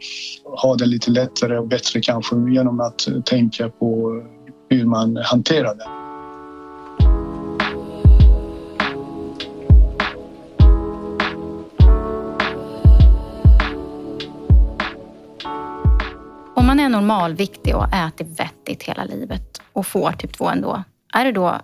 ha 0.63 0.75
det 0.75 0.87
lite 0.87 1.11
lättare 1.11 1.59
och 1.59 1.69
bättre 1.69 2.01
kanske 2.01 2.37
genom 2.51 2.81
att 2.81 3.09
tänka 3.25 3.69
på 3.69 4.23
hur 4.71 4.85
man 4.85 5.17
hanterar 5.17 5.75
det. 5.75 6.04
Om 16.57 16.67
man 16.67 16.81
är 16.81 16.89
normalviktig 16.89 17.77
och 17.77 17.95
äter 17.95 18.25
vettigt 18.25 18.83
hela 18.83 19.05
livet 19.05 19.61
och 19.73 19.87
får 19.87 20.13
typ 20.13 20.37
2 20.37 20.49
ändå, 20.49 20.85
är 21.15 21.25
det 21.25 21.33
då 21.33 21.61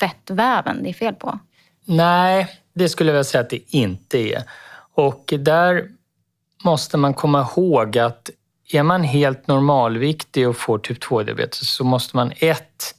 fettväven 0.00 0.82
det 0.82 0.88
är 0.88 0.94
fel 0.94 1.14
på? 1.14 1.38
Nej, 1.84 2.48
det 2.74 2.88
skulle 2.88 3.12
jag 3.12 3.26
säga 3.26 3.42
att 3.42 3.50
det 3.50 3.74
inte 3.74 4.18
är. 4.18 4.42
Och 4.94 5.34
där 5.38 5.88
måste 6.64 6.96
man 6.96 7.14
komma 7.14 7.40
ihåg 7.40 7.98
att 7.98 8.30
är 8.72 8.82
man 8.82 9.04
helt 9.04 9.46
normalviktig 9.46 10.48
och 10.48 10.56
får 10.56 10.78
typ 10.78 11.02
2-diabetes 11.02 11.64
så 11.64 11.84
måste 11.84 12.16
man 12.16 12.32
ett 12.36 12.94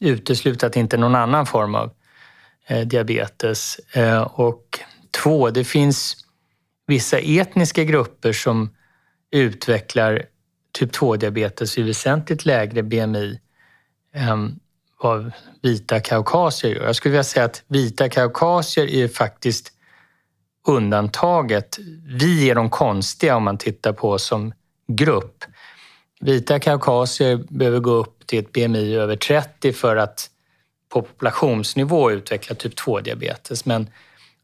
utesluta 0.00 0.66
att 0.66 0.72
det 0.72 0.80
inte 0.80 0.96
är 0.96 1.00
någon 1.00 1.14
annan 1.14 1.46
form 1.46 1.74
av 1.74 1.90
eh, 2.66 2.86
diabetes. 2.86 3.78
Eh, 3.78 4.22
och 4.22 4.80
två, 5.22 5.50
det 5.50 5.64
finns 5.64 6.16
vissa 6.86 7.18
etniska 7.18 7.84
grupper 7.84 8.32
som 8.32 8.74
utvecklar 9.30 10.22
typ 10.72 10.92
2-diabetes 10.96 11.78
är 11.78 11.82
väsentligt 11.82 12.44
lägre 12.44 12.82
BMI 12.82 13.40
än 14.14 14.28
ehm, 14.28 14.58
vad 15.02 15.32
vita 15.62 16.00
kaukasier 16.00 16.74
gör. 16.74 16.86
Jag 16.86 16.96
skulle 16.96 17.12
vilja 17.12 17.24
säga 17.24 17.44
att 17.44 17.62
vita 17.68 18.08
kaukasier 18.08 18.86
är 18.86 19.08
faktiskt 19.08 19.72
undantaget. 20.66 21.78
Vi 22.18 22.50
är 22.50 22.54
de 22.54 22.70
konstiga 22.70 23.36
om 23.36 23.42
man 23.42 23.58
tittar 23.58 23.92
på 23.92 24.10
oss 24.10 24.24
som 24.24 24.52
grupp. 24.88 25.44
Vita 26.20 26.58
kaukasier 26.58 27.44
behöver 27.48 27.80
gå 27.80 27.90
upp 27.90 28.26
till 28.26 28.38
ett 28.38 28.52
BMI 28.52 28.94
över 28.94 29.16
30 29.16 29.72
för 29.72 29.96
att 29.96 30.28
på 30.88 31.02
populationsnivå 31.02 32.10
utveckla 32.10 32.56
typ 32.56 32.74
2-diabetes. 32.74 33.66
Men 33.68 33.90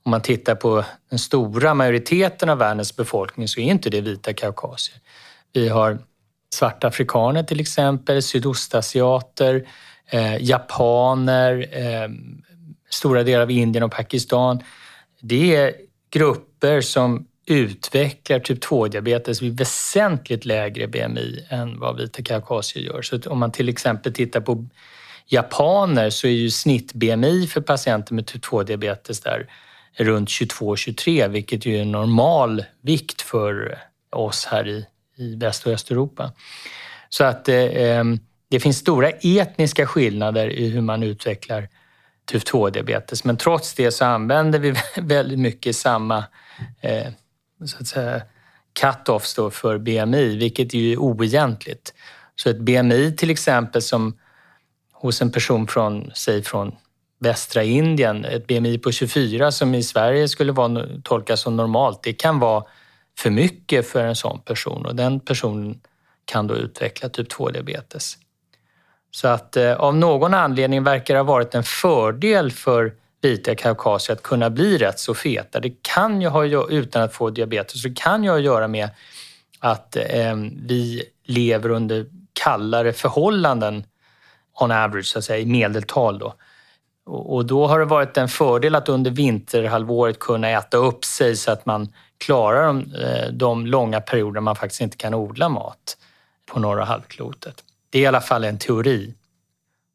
om 0.02 0.10
man 0.10 0.22
tittar 0.22 0.54
på 0.54 0.84
den 1.10 1.18
stora 1.18 1.74
majoriteten 1.74 2.48
av 2.48 2.58
världens 2.58 2.96
befolkning 2.96 3.48
så 3.48 3.60
är 3.60 3.64
inte 3.64 3.90
det 3.90 4.00
vita 4.00 4.32
kaukasier. 4.32 5.00
Vi 5.52 5.68
har 5.68 5.98
svarta 6.54 6.86
afrikaner 6.86 7.42
till 7.42 7.60
exempel, 7.60 8.22
sydostasiater, 8.22 9.68
eh, 10.10 10.36
japaner, 10.40 11.68
eh, 11.72 12.08
stora 12.90 13.22
delar 13.22 13.42
av 13.42 13.50
Indien 13.50 13.84
och 13.84 13.92
Pakistan. 13.92 14.62
Det 15.20 15.56
är 15.56 15.74
grupper 16.10 16.80
som 16.80 17.26
utvecklar 17.46 18.38
typ 18.38 18.64
2-diabetes 18.64 19.42
vid 19.42 19.58
väsentligt 19.58 20.44
lägre 20.44 20.88
BMI 20.88 21.46
än 21.48 21.78
vad 21.78 21.96
vita 21.96 22.22
kaukasier 22.22 22.84
gör. 22.84 23.02
Så 23.02 23.18
om 23.26 23.38
man 23.38 23.52
till 23.52 23.68
exempel 23.68 24.12
tittar 24.12 24.40
på 24.40 24.66
japaner 25.26 26.10
så 26.10 26.26
är 26.26 26.30
ju 26.30 26.50
snitt-BMI 26.50 27.46
för 27.46 27.60
patienter 27.60 28.14
med 28.14 28.26
typ 28.26 28.44
2-diabetes 28.44 29.20
där 29.20 29.46
runt 29.96 30.28
22-23, 30.28 31.28
vilket 31.28 31.66
ju 31.66 31.76
är 31.76 31.84
normal 31.84 32.64
vikt 32.82 33.22
för 33.22 33.78
oss 34.10 34.44
här 34.50 34.68
i, 34.68 34.86
i 35.18 35.36
Väst 35.36 35.66
och 35.66 35.72
Östeuropa. 35.72 36.32
Så 37.08 37.24
att 37.24 37.48
eh, 37.48 37.56
ehm, 37.56 38.18
det 38.50 38.60
finns 38.60 38.76
stora 38.76 39.10
etniska 39.10 39.86
skillnader 39.86 40.50
i 40.50 40.68
hur 40.68 40.80
man 40.80 41.02
utvecklar 41.02 41.68
typ 42.24 42.42
2-diabetes. 42.42 43.24
Men 43.24 43.36
trots 43.36 43.74
det 43.74 43.90
så 43.90 44.04
använder 44.04 44.58
vi 44.58 44.74
väldigt 45.00 45.38
mycket 45.38 45.76
samma 45.76 46.24
eh, 46.80 47.06
så 47.64 47.76
att 47.80 47.86
säga, 47.86 48.22
cut-offs 48.80 49.36
då 49.36 49.50
för 49.50 49.78
BMI, 49.78 50.36
vilket 50.36 50.74
är 50.74 50.78
ju 50.78 50.96
oegentligt. 50.96 51.94
Så 52.36 52.50
ett 52.50 52.60
BMI 52.60 53.16
till 53.16 53.30
exempel 53.30 53.82
som 53.82 54.18
hos 54.92 55.22
en 55.22 55.32
person 55.32 55.66
från, 55.66 56.10
säg 56.14 56.42
från 56.42 56.74
västra 57.20 57.62
Indien, 57.62 58.24
ett 58.24 58.46
BMI 58.46 58.78
på 58.78 58.92
24 58.92 59.52
som 59.52 59.74
i 59.74 59.82
Sverige 59.82 60.28
skulle 60.28 60.52
vara, 60.52 60.86
tolkas 61.04 61.40
som 61.40 61.56
normalt, 61.56 62.02
det 62.02 62.12
kan 62.12 62.38
vara 62.38 62.64
för 63.18 63.30
mycket 63.30 63.88
för 63.88 64.04
en 64.04 64.16
sån 64.16 64.40
person 64.40 64.86
och 64.86 64.96
den 64.96 65.20
personen 65.20 65.80
kan 66.24 66.46
då 66.46 66.56
utveckla 66.56 67.08
typ 67.08 67.32
2-diabetes. 67.32 68.16
Så 69.10 69.28
att 69.28 69.56
eh, 69.56 69.74
av 69.74 69.96
någon 69.96 70.34
anledning 70.34 70.84
verkar 70.84 71.14
det 71.14 71.20
ha 71.20 71.24
varit 71.24 71.54
en 71.54 71.64
fördel 71.64 72.52
för 72.52 72.94
vita 73.20 73.54
kaukasier 73.54 74.16
att 74.16 74.22
kunna 74.22 74.50
bli 74.50 74.78
rätt 74.78 74.98
så 74.98 75.14
feta. 75.14 75.60
Det 75.60 75.82
kan 75.82 76.22
ju 76.22 76.28
ha, 76.28 76.68
utan 76.68 77.02
att 77.02 77.14
få 77.14 77.30
diabetes, 77.30 77.82
så 77.82 77.94
kan 77.94 78.24
ju 78.24 78.30
ha 78.30 78.36
att 78.36 78.42
göra 78.42 78.68
med 78.68 78.88
att 79.60 79.96
eh, 79.96 80.36
vi 80.66 81.02
lever 81.24 81.70
under 81.70 82.06
kallare 82.32 82.92
förhållanden 82.92 83.84
on 84.60 84.70
average, 84.70 85.06
så 85.06 85.18
att 85.18 85.24
säga, 85.24 85.38
i 85.38 85.46
medeltal. 85.46 86.18
Då. 86.18 86.34
Och 87.06 87.46
då 87.46 87.66
har 87.66 87.78
det 87.78 87.84
varit 87.84 88.16
en 88.16 88.28
fördel 88.28 88.74
att 88.74 88.88
under 88.88 89.10
vinterhalvåret 89.10 90.18
kunna 90.18 90.48
äta 90.48 90.76
upp 90.76 91.04
sig 91.04 91.36
så 91.36 91.52
att 91.52 91.66
man 91.66 91.88
klarar 92.18 92.66
de, 92.66 92.94
eh, 92.94 93.28
de 93.32 93.66
långa 93.66 94.00
perioder 94.00 94.40
man 94.40 94.56
faktiskt 94.56 94.80
inte 94.80 94.96
kan 94.96 95.14
odla 95.14 95.48
mat 95.48 95.96
på 96.46 96.60
norra 96.60 96.84
halvklotet. 96.84 97.64
Det 97.90 97.98
är 97.98 98.02
i 98.02 98.06
alla 98.06 98.20
fall 98.20 98.44
en 98.44 98.58
teori. 98.58 99.14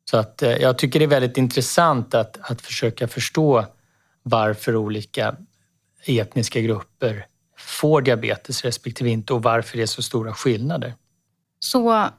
Så 0.09 0.17
att 0.17 0.41
eh, 0.41 0.51
jag 0.51 0.77
tycker 0.77 0.99
det 0.99 1.05
är 1.05 1.07
väldigt 1.07 1.37
intressant 1.37 2.13
att, 2.13 2.51
att 2.51 2.61
försöka 2.61 3.07
förstå 3.07 3.65
varför 4.23 4.75
olika 4.75 5.35
etniska 6.05 6.61
grupper 6.61 7.25
får 7.57 8.01
diabetes 8.01 8.65
respektive 8.65 9.09
inte 9.09 9.33
och 9.33 9.43
varför 9.43 9.77
det 9.77 9.83
är 9.83 9.87
så 9.87 10.01
stora 10.01 10.33
skillnader. 10.33 10.93
Så 11.59 12.09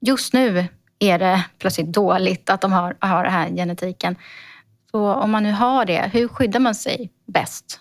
just 0.00 0.32
nu 0.32 0.68
är 0.98 1.18
det 1.18 1.44
plötsligt 1.58 1.92
dåligt 1.92 2.50
att 2.50 2.60
de 2.60 2.72
har, 2.72 2.96
har 2.98 3.22
den 3.24 3.32
här 3.32 3.48
genetiken. 3.48 4.16
Så 4.90 5.12
om 5.12 5.30
man 5.30 5.42
nu 5.42 5.52
har 5.52 5.84
det, 5.84 6.10
hur 6.12 6.28
skyddar 6.28 6.60
man 6.60 6.74
sig 6.74 7.10
bäst? 7.26 7.80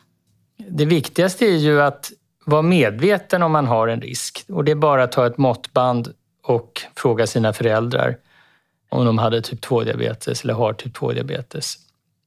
Det 0.57 0.85
viktigaste 0.85 1.45
är 1.45 1.57
ju 1.57 1.81
att 1.81 2.11
vara 2.45 2.61
medveten 2.61 3.43
om 3.43 3.51
man 3.51 3.65
har 3.67 3.87
en 3.87 4.01
risk. 4.01 4.45
Och 4.49 4.63
det 4.63 4.71
är 4.71 4.75
bara 4.75 5.03
att 5.03 5.11
ta 5.11 5.27
ett 5.27 5.37
måttband 5.37 6.13
och 6.43 6.81
fråga 6.95 7.27
sina 7.27 7.53
föräldrar 7.53 8.17
om 8.89 9.05
de 9.05 9.17
hade 9.17 9.41
typ 9.41 9.65
2-diabetes 9.65 10.43
eller 10.43 10.53
har 10.53 10.73
typ 10.73 10.97
2-diabetes. 10.97 11.75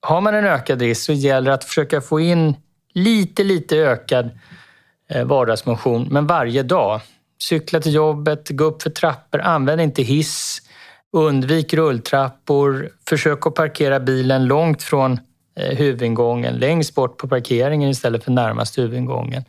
Har 0.00 0.20
man 0.20 0.34
en 0.34 0.44
ökad 0.44 0.82
risk 0.82 1.04
så 1.04 1.12
gäller 1.12 1.50
det 1.50 1.54
att 1.54 1.64
försöka 1.64 2.00
få 2.00 2.20
in 2.20 2.56
lite, 2.94 3.44
lite 3.44 3.76
ökad 3.76 4.30
eh, 5.10 5.24
vardagsmotion, 5.24 6.08
men 6.10 6.26
varje 6.26 6.62
dag. 6.62 7.00
Cykla 7.38 7.80
till 7.80 7.94
jobbet, 7.94 8.48
gå 8.50 8.64
upp 8.64 8.82
för 8.82 8.90
trappor, 8.90 9.40
använd 9.40 9.80
inte 9.80 10.02
hiss, 10.02 10.62
undvik 11.12 11.74
rulltrappor, 11.74 12.90
försök 13.08 13.46
att 13.46 13.54
parkera 13.54 14.00
bilen 14.00 14.44
långt 14.44 14.82
från 14.82 15.20
Eh, 15.56 15.76
huvudingången, 15.76 16.54
längst 16.54 16.94
bort 16.94 17.18
på 17.18 17.28
parkeringen 17.28 17.90
istället 17.90 18.24
för 18.24 18.30
närmast 18.30 18.78
huvudingången. 18.78 19.44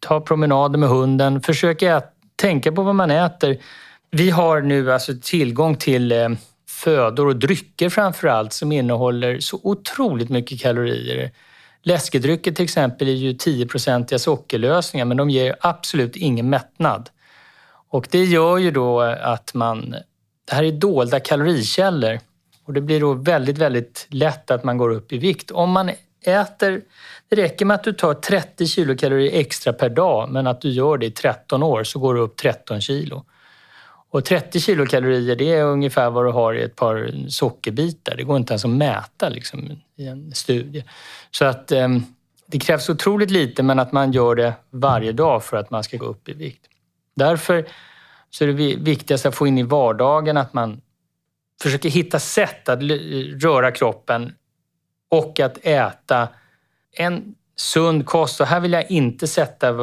Ta 0.00 0.20
promenader 0.20 0.78
med 0.78 0.88
hunden, 0.88 1.40
försök 1.40 1.82
att 1.82 2.14
tänka 2.36 2.72
på 2.72 2.82
vad 2.82 2.94
man 2.94 3.10
äter. 3.10 3.58
Vi 4.10 4.30
har 4.30 4.60
nu 4.60 4.92
alltså 4.92 5.12
tillgång 5.22 5.76
till 5.76 6.12
eh, 6.12 6.28
födor 6.68 7.26
och 7.26 7.36
drycker 7.36 7.88
framför 7.88 8.28
allt 8.28 8.52
som 8.52 8.72
innehåller 8.72 9.40
så 9.40 9.60
otroligt 9.62 10.28
mycket 10.28 10.60
kalorier. 10.60 11.30
Läskedrycker 11.82 12.52
till 12.52 12.64
exempel 12.64 13.08
är 13.08 13.12
ju 13.12 13.32
10-procentiga 13.32 14.18
sockerlösningar 14.18 15.04
men 15.04 15.16
de 15.16 15.30
ger 15.30 15.56
absolut 15.60 16.16
ingen 16.16 16.50
mättnad. 16.50 17.10
Och 17.88 18.08
det 18.10 18.24
gör 18.24 18.58
ju 18.58 18.70
då 18.70 19.00
att 19.00 19.54
man... 19.54 19.96
Det 20.48 20.54
här 20.54 20.62
är 20.62 20.72
dolda 20.72 21.20
kalorikällor 21.20 22.18
och 22.66 22.72
det 22.72 22.80
blir 22.80 23.00
då 23.00 23.14
väldigt, 23.14 23.58
väldigt 23.58 24.06
lätt 24.10 24.50
att 24.50 24.64
man 24.64 24.78
går 24.78 24.90
upp 24.90 25.12
i 25.12 25.18
vikt. 25.18 25.50
Om 25.50 25.70
man 25.70 25.90
äter... 26.24 26.82
Det 27.28 27.36
räcker 27.36 27.64
med 27.64 27.74
att 27.74 27.84
du 27.84 27.92
tar 27.92 28.14
30 28.14 28.66
kilokalorier 28.66 29.40
extra 29.40 29.72
per 29.72 29.88
dag 29.88 30.30
men 30.30 30.46
att 30.46 30.60
du 30.60 30.70
gör 30.70 30.98
det 30.98 31.06
i 31.06 31.10
13 31.10 31.62
år 31.62 31.84
så 31.84 31.98
går 31.98 32.14
du 32.14 32.20
upp 32.20 32.36
13 32.36 32.80
kilo. 32.80 33.24
Och 34.10 34.24
30 34.24 34.60
kilokalorier 34.60 35.36
det 35.36 35.52
är 35.52 35.64
ungefär 35.64 36.10
vad 36.10 36.24
du 36.24 36.30
har 36.30 36.54
i 36.54 36.62
ett 36.62 36.76
par 36.76 37.28
sockerbitar. 37.28 38.16
Det 38.16 38.22
går 38.22 38.36
inte 38.36 38.52
ens 38.52 38.64
att 38.64 38.70
mäta 38.70 39.28
liksom, 39.28 39.70
i 39.96 40.06
en 40.06 40.32
studie. 40.34 40.84
Så 41.30 41.44
att 41.44 41.72
eh, 41.72 41.88
det 42.46 42.58
krävs 42.58 42.88
otroligt 42.88 43.30
lite 43.30 43.62
men 43.62 43.78
att 43.78 43.92
man 43.92 44.12
gör 44.12 44.34
det 44.34 44.52
varje 44.70 45.12
dag 45.12 45.44
för 45.44 45.56
att 45.56 45.70
man 45.70 45.84
ska 45.84 45.96
gå 45.96 46.06
upp 46.06 46.28
i 46.28 46.32
vikt. 46.32 46.66
Därför 47.16 47.66
så 48.30 48.44
är 48.44 48.48
det 48.48 48.76
viktigast 48.76 49.26
att 49.26 49.34
få 49.34 49.46
in 49.46 49.58
i 49.58 49.62
vardagen 49.62 50.36
att 50.36 50.54
man 50.54 50.80
försöker 51.62 51.88
hitta 51.88 52.18
sätt 52.18 52.68
att 52.68 52.82
röra 53.42 53.70
kroppen 53.70 54.32
och 55.10 55.40
att 55.40 55.58
äta 55.62 56.28
en 56.96 57.34
sund 57.56 58.06
kost. 58.06 58.40
Och 58.40 58.46
här 58.46 58.60
vill 58.60 58.72
jag 58.72 58.90
inte 58.90 59.26
sätta 59.26 59.74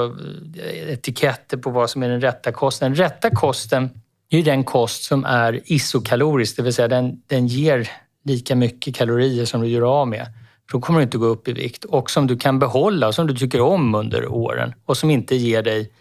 etiketter 0.88 1.58
på 1.58 1.70
vad 1.70 1.90
som 1.90 2.04
är 2.04 2.10
den 2.10 2.22
rätta 2.22 2.52
kosten. 2.52 2.92
Den 2.92 2.96
rätta 2.96 3.30
kosten 3.30 3.90
är 4.30 4.44
den 4.44 4.64
kost 4.64 5.04
som 5.04 5.26
är 5.26 5.62
isokalorisk, 5.66 6.56
det 6.56 6.64
vill 6.64 6.74
säga 6.74 6.88
den, 6.88 7.22
den 7.28 7.48
ger 7.48 7.90
lika 8.24 8.56
mycket 8.56 8.96
kalorier 8.96 9.46
som 9.46 9.62
du 9.62 9.68
gör 9.68 10.02
av 10.02 10.08
med. 10.08 10.26
För 10.70 10.78
då 10.78 10.82
kommer 10.82 11.00
du 11.00 11.04
inte 11.04 11.18
gå 11.18 11.26
upp 11.26 11.48
i 11.48 11.54
vikt. 11.54 11.86
Och 11.86 12.12
som 12.12 12.28
du 12.28 12.38
kan 12.38 12.60
behålla 12.60 13.12
som 13.12 13.28
du 13.28 13.36
tycker 13.36 13.62
om 13.62 13.96
under 13.96 14.28
åren 14.28 14.74
och 14.86 14.98
som 14.98 15.10
inte 15.10 15.36
ger 15.36 15.62
dig 15.62 15.92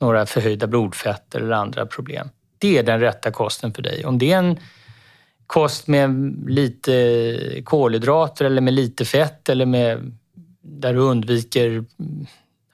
några 0.00 0.26
förhöjda 0.26 0.66
blodfetter 0.66 1.40
eller 1.40 1.52
andra 1.52 1.86
problem. 1.86 2.28
Det 2.58 2.78
är 2.78 2.82
den 2.82 3.00
rätta 3.00 3.30
kosten 3.30 3.74
för 3.74 3.82
dig. 3.82 4.04
Om 4.04 4.18
det 4.18 4.32
är 4.32 4.38
en 4.38 4.58
kost 5.50 5.86
med 5.86 6.36
lite 6.48 7.62
kolhydrater 7.64 8.44
eller 8.44 8.60
med 8.60 8.74
lite 8.74 9.04
fett 9.04 9.48
eller 9.48 9.66
med, 9.66 10.16
där 10.62 10.94
du 10.94 11.00
undviker 11.00 11.84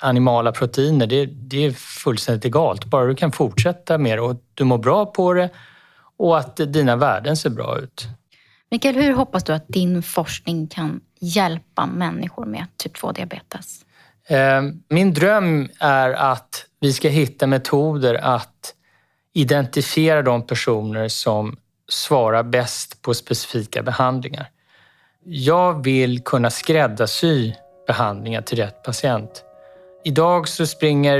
animala 0.00 0.52
proteiner, 0.52 1.06
det, 1.06 1.26
det 1.26 1.64
är 1.64 1.70
fullständigt 1.72 2.44
egalt. 2.44 2.84
Bara 2.84 3.06
du 3.06 3.14
kan 3.14 3.32
fortsätta 3.32 3.98
med 3.98 4.18
det 4.18 4.22
och 4.22 4.36
du 4.54 4.64
mår 4.64 4.78
bra 4.78 5.06
på 5.06 5.32
det 5.32 5.50
och 6.16 6.38
att 6.38 6.56
dina 6.56 6.96
värden 6.96 7.36
ser 7.36 7.50
bra 7.50 7.78
ut. 7.78 8.06
Mikael, 8.70 8.94
hur 8.94 9.12
hoppas 9.12 9.44
du 9.44 9.52
att 9.52 9.68
din 9.68 10.02
forskning 10.02 10.66
kan 10.66 11.00
hjälpa 11.20 11.86
människor 11.86 12.46
med 12.46 12.66
typ 12.76 12.96
2-diabetes? 12.96 13.84
Eh, 14.28 14.62
min 14.88 15.14
dröm 15.14 15.68
är 15.80 16.10
att 16.10 16.66
vi 16.80 16.92
ska 16.92 17.08
hitta 17.08 17.46
metoder 17.46 18.14
att 18.14 18.74
identifiera 19.32 20.22
de 20.22 20.46
personer 20.46 21.08
som 21.08 21.56
svarar 21.88 22.42
bäst 22.42 23.02
på 23.02 23.14
specifika 23.14 23.82
behandlingar. 23.82 24.50
Jag 25.24 25.84
vill 25.84 26.22
kunna 26.22 26.50
skräddarsy 26.50 27.52
behandlingar 27.86 28.42
till 28.42 28.58
rätt 28.58 28.82
patient. 28.82 29.42
Idag 30.04 30.48
så 30.48 30.66
springer, 30.66 31.18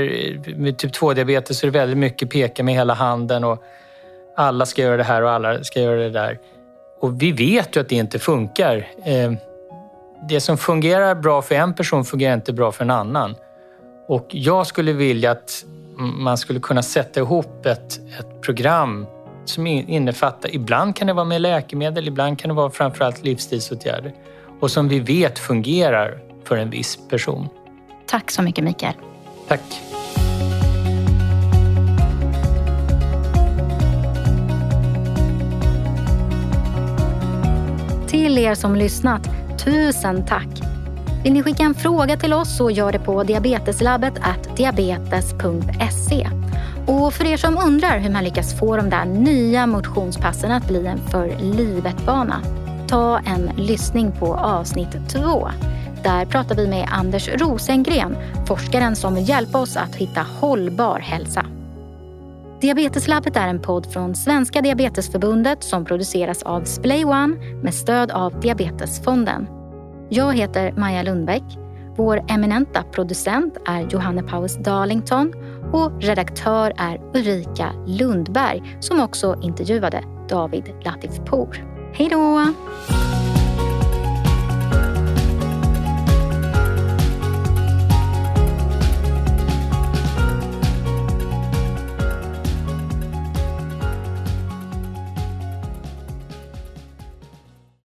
med 0.57 0.77
typ 0.77 0.91
2-diabetes, 0.91 1.59
så 1.59 1.67
är 1.67 1.71
det 1.71 1.79
väldigt 1.79 1.97
mycket 1.97 2.29
peka 2.29 2.63
med 2.63 2.75
hela 2.75 2.93
handen 2.93 3.43
och 3.43 3.63
alla 4.35 4.65
ska 4.65 4.81
göra 4.81 4.97
det 4.97 5.03
här 5.03 5.21
och 5.21 5.31
alla 5.31 5.63
ska 5.63 5.81
göra 5.81 5.99
det 5.99 6.09
där. 6.09 6.39
Och 6.99 7.21
vi 7.21 7.31
vet 7.31 7.75
ju 7.75 7.81
att 7.81 7.89
det 7.89 7.95
inte 7.95 8.19
funkar. 8.19 8.87
Eh, 9.05 9.31
det 10.29 10.41
som 10.41 10.57
fungerar 10.57 11.15
bra 11.15 11.41
för 11.41 11.55
en 11.55 11.73
person 11.73 12.05
fungerar 12.05 12.33
inte 12.33 12.53
bra 12.53 12.71
för 12.71 12.83
en 12.83 12.91
annan. 12.91 13.35
Och 14.07 14.27
jag 14.29 14.67
skulle 14.67 14.93
vilja 14.93 15.31
att 15.31 15.65
man 15.97 16.37
skulle 16.37 16.59
kunna 16.59 16.83
sätta 16.83 17.19
ihop 17.19 17.65
ett, 17.65 17.99
ett 18.19 18.41
program 18.41 19.07
som 19.49 19.67
innefattar, 19.67 20.55
ibland 20.55 20.95
kan 20.95 21.07
det 21.07 21.13
vara 21.13 21.25
med 21.25 21.41
läkemedel, 21.41 22.07
ibland 22.07 22.39
kan 22.39 22.49
det 22.49 22.55
vara 22.55 22.69
framförallt 22.69 23.23
livsstilsåtgärder 23.23 24.13
och 24.59 24.71
som 24.71 24.87
vi 24.87 24.99
vet 24.99 25.39
fungerar 25.39 26.19
för 26.43 26.57
en 26.57 26.69
viss 26.69 26.99
person. 27.09 27.47
Tack 28.05 28.31
så 28.31 28.41
mycket 28.41 28.63
Mikael. 28.63 28.93
Tack. 29.47 29.61
Till 38.07 38.37
er 38.37 38.55
som 38.55 38.75
lyssnat, 38.75 39.29
tusen 39.63 40.25
tack. 40.25 40.47
Vill 41.23 41.33
ni 41.33 41.43
skicka 41.43 41.63
en 41.63 41.73
fråga 41.73 42.17
till 42.17 42.33
oss 42.33 42.57
så 42.57 42.71
gör 42.71 42.91
det 42.91 42.99
på 42.99 43.23
diabeteslabbet 43.23 44.13
diabetes.se. 44.57 46.36
Och 46.87 47.13
för 47.13 47.25
er 47.25 47.37
som 47.37 47.57
undrar 47.57 47.99
hur 47.99 48.09
man 48.09 48.23
lyckas 48.23 48.59
få 48.59 48.77
de 48.77 48.89
där 48.89 49.05
nya 49.05 49.67
motionspassen 49.67 50.51
att 50.51 50.67
bli 50.67 50.87
en 50.87 50.97
för 50.97 51.37
livet-vana, 51.39 52.41
ta 52.87 53.19
en 53.19 53.51
lyssning 53.57 54.11
på 54.11 54.35
avsnitt 54.35 55.09
två. 55.09 55.49
Där 56.03 56.25
pratar 56.25 56.55
vi 56.55 56.67
med 56.67 56.87
Anders 56.91 57.29
Rosengren, 57.29 58.17
forskaren 58.45 58.95
som 58.95 59.15
vill 59.15 59.29
hjälpa 59.29 59.59
oss 59.59 59.77
att 59.77 59.95
hitta 59.95 60.21
hållbar 60.21 60.99
hälsa. 60.99 61.45
Diabeteslabbet 62.61 63.37
är 63.37 63.47
en 63.47 63.61
podd 63.61 63.85
från 63.93 64.15
Svenska 64.15 64.61
Diabetesförbundet 64.61 65.63
som 65.63 65.85
produceras 65.85 66.43
av 66.43 66.61
Splay 66.63 67.05
One 67.05 67.35
med 67.63 67.73
stöd 67.73 68.11
av 68.11 68.39
Diabetesfonden. 68.39 69.47
Jag 70.09 70.37
heter 70.37 70.71
Maja 70.71 71.03
Lundbäck. 71.03 71.43
Vår 71.95 72.23
eminenta 72.27 72.83
producent 72.83 73.57
är 73.67 73.87
Johanne 73.91 74.23
Paus 74.23 74.55
Darlington 74.55 75.33
och 75.73 76.03
redaktör 76.03 76.73
är 76.77 77.01
Ulrika 77.13 77.73
Lundberg 77.87 78.77
som 78.79 78.99
också 78.99 79.39
intervjuade 79.41 80.03
David 80.29 80.73
Latifpour. 80.85 81.65
Hej 81.93 82.09
då! 82.09 82.53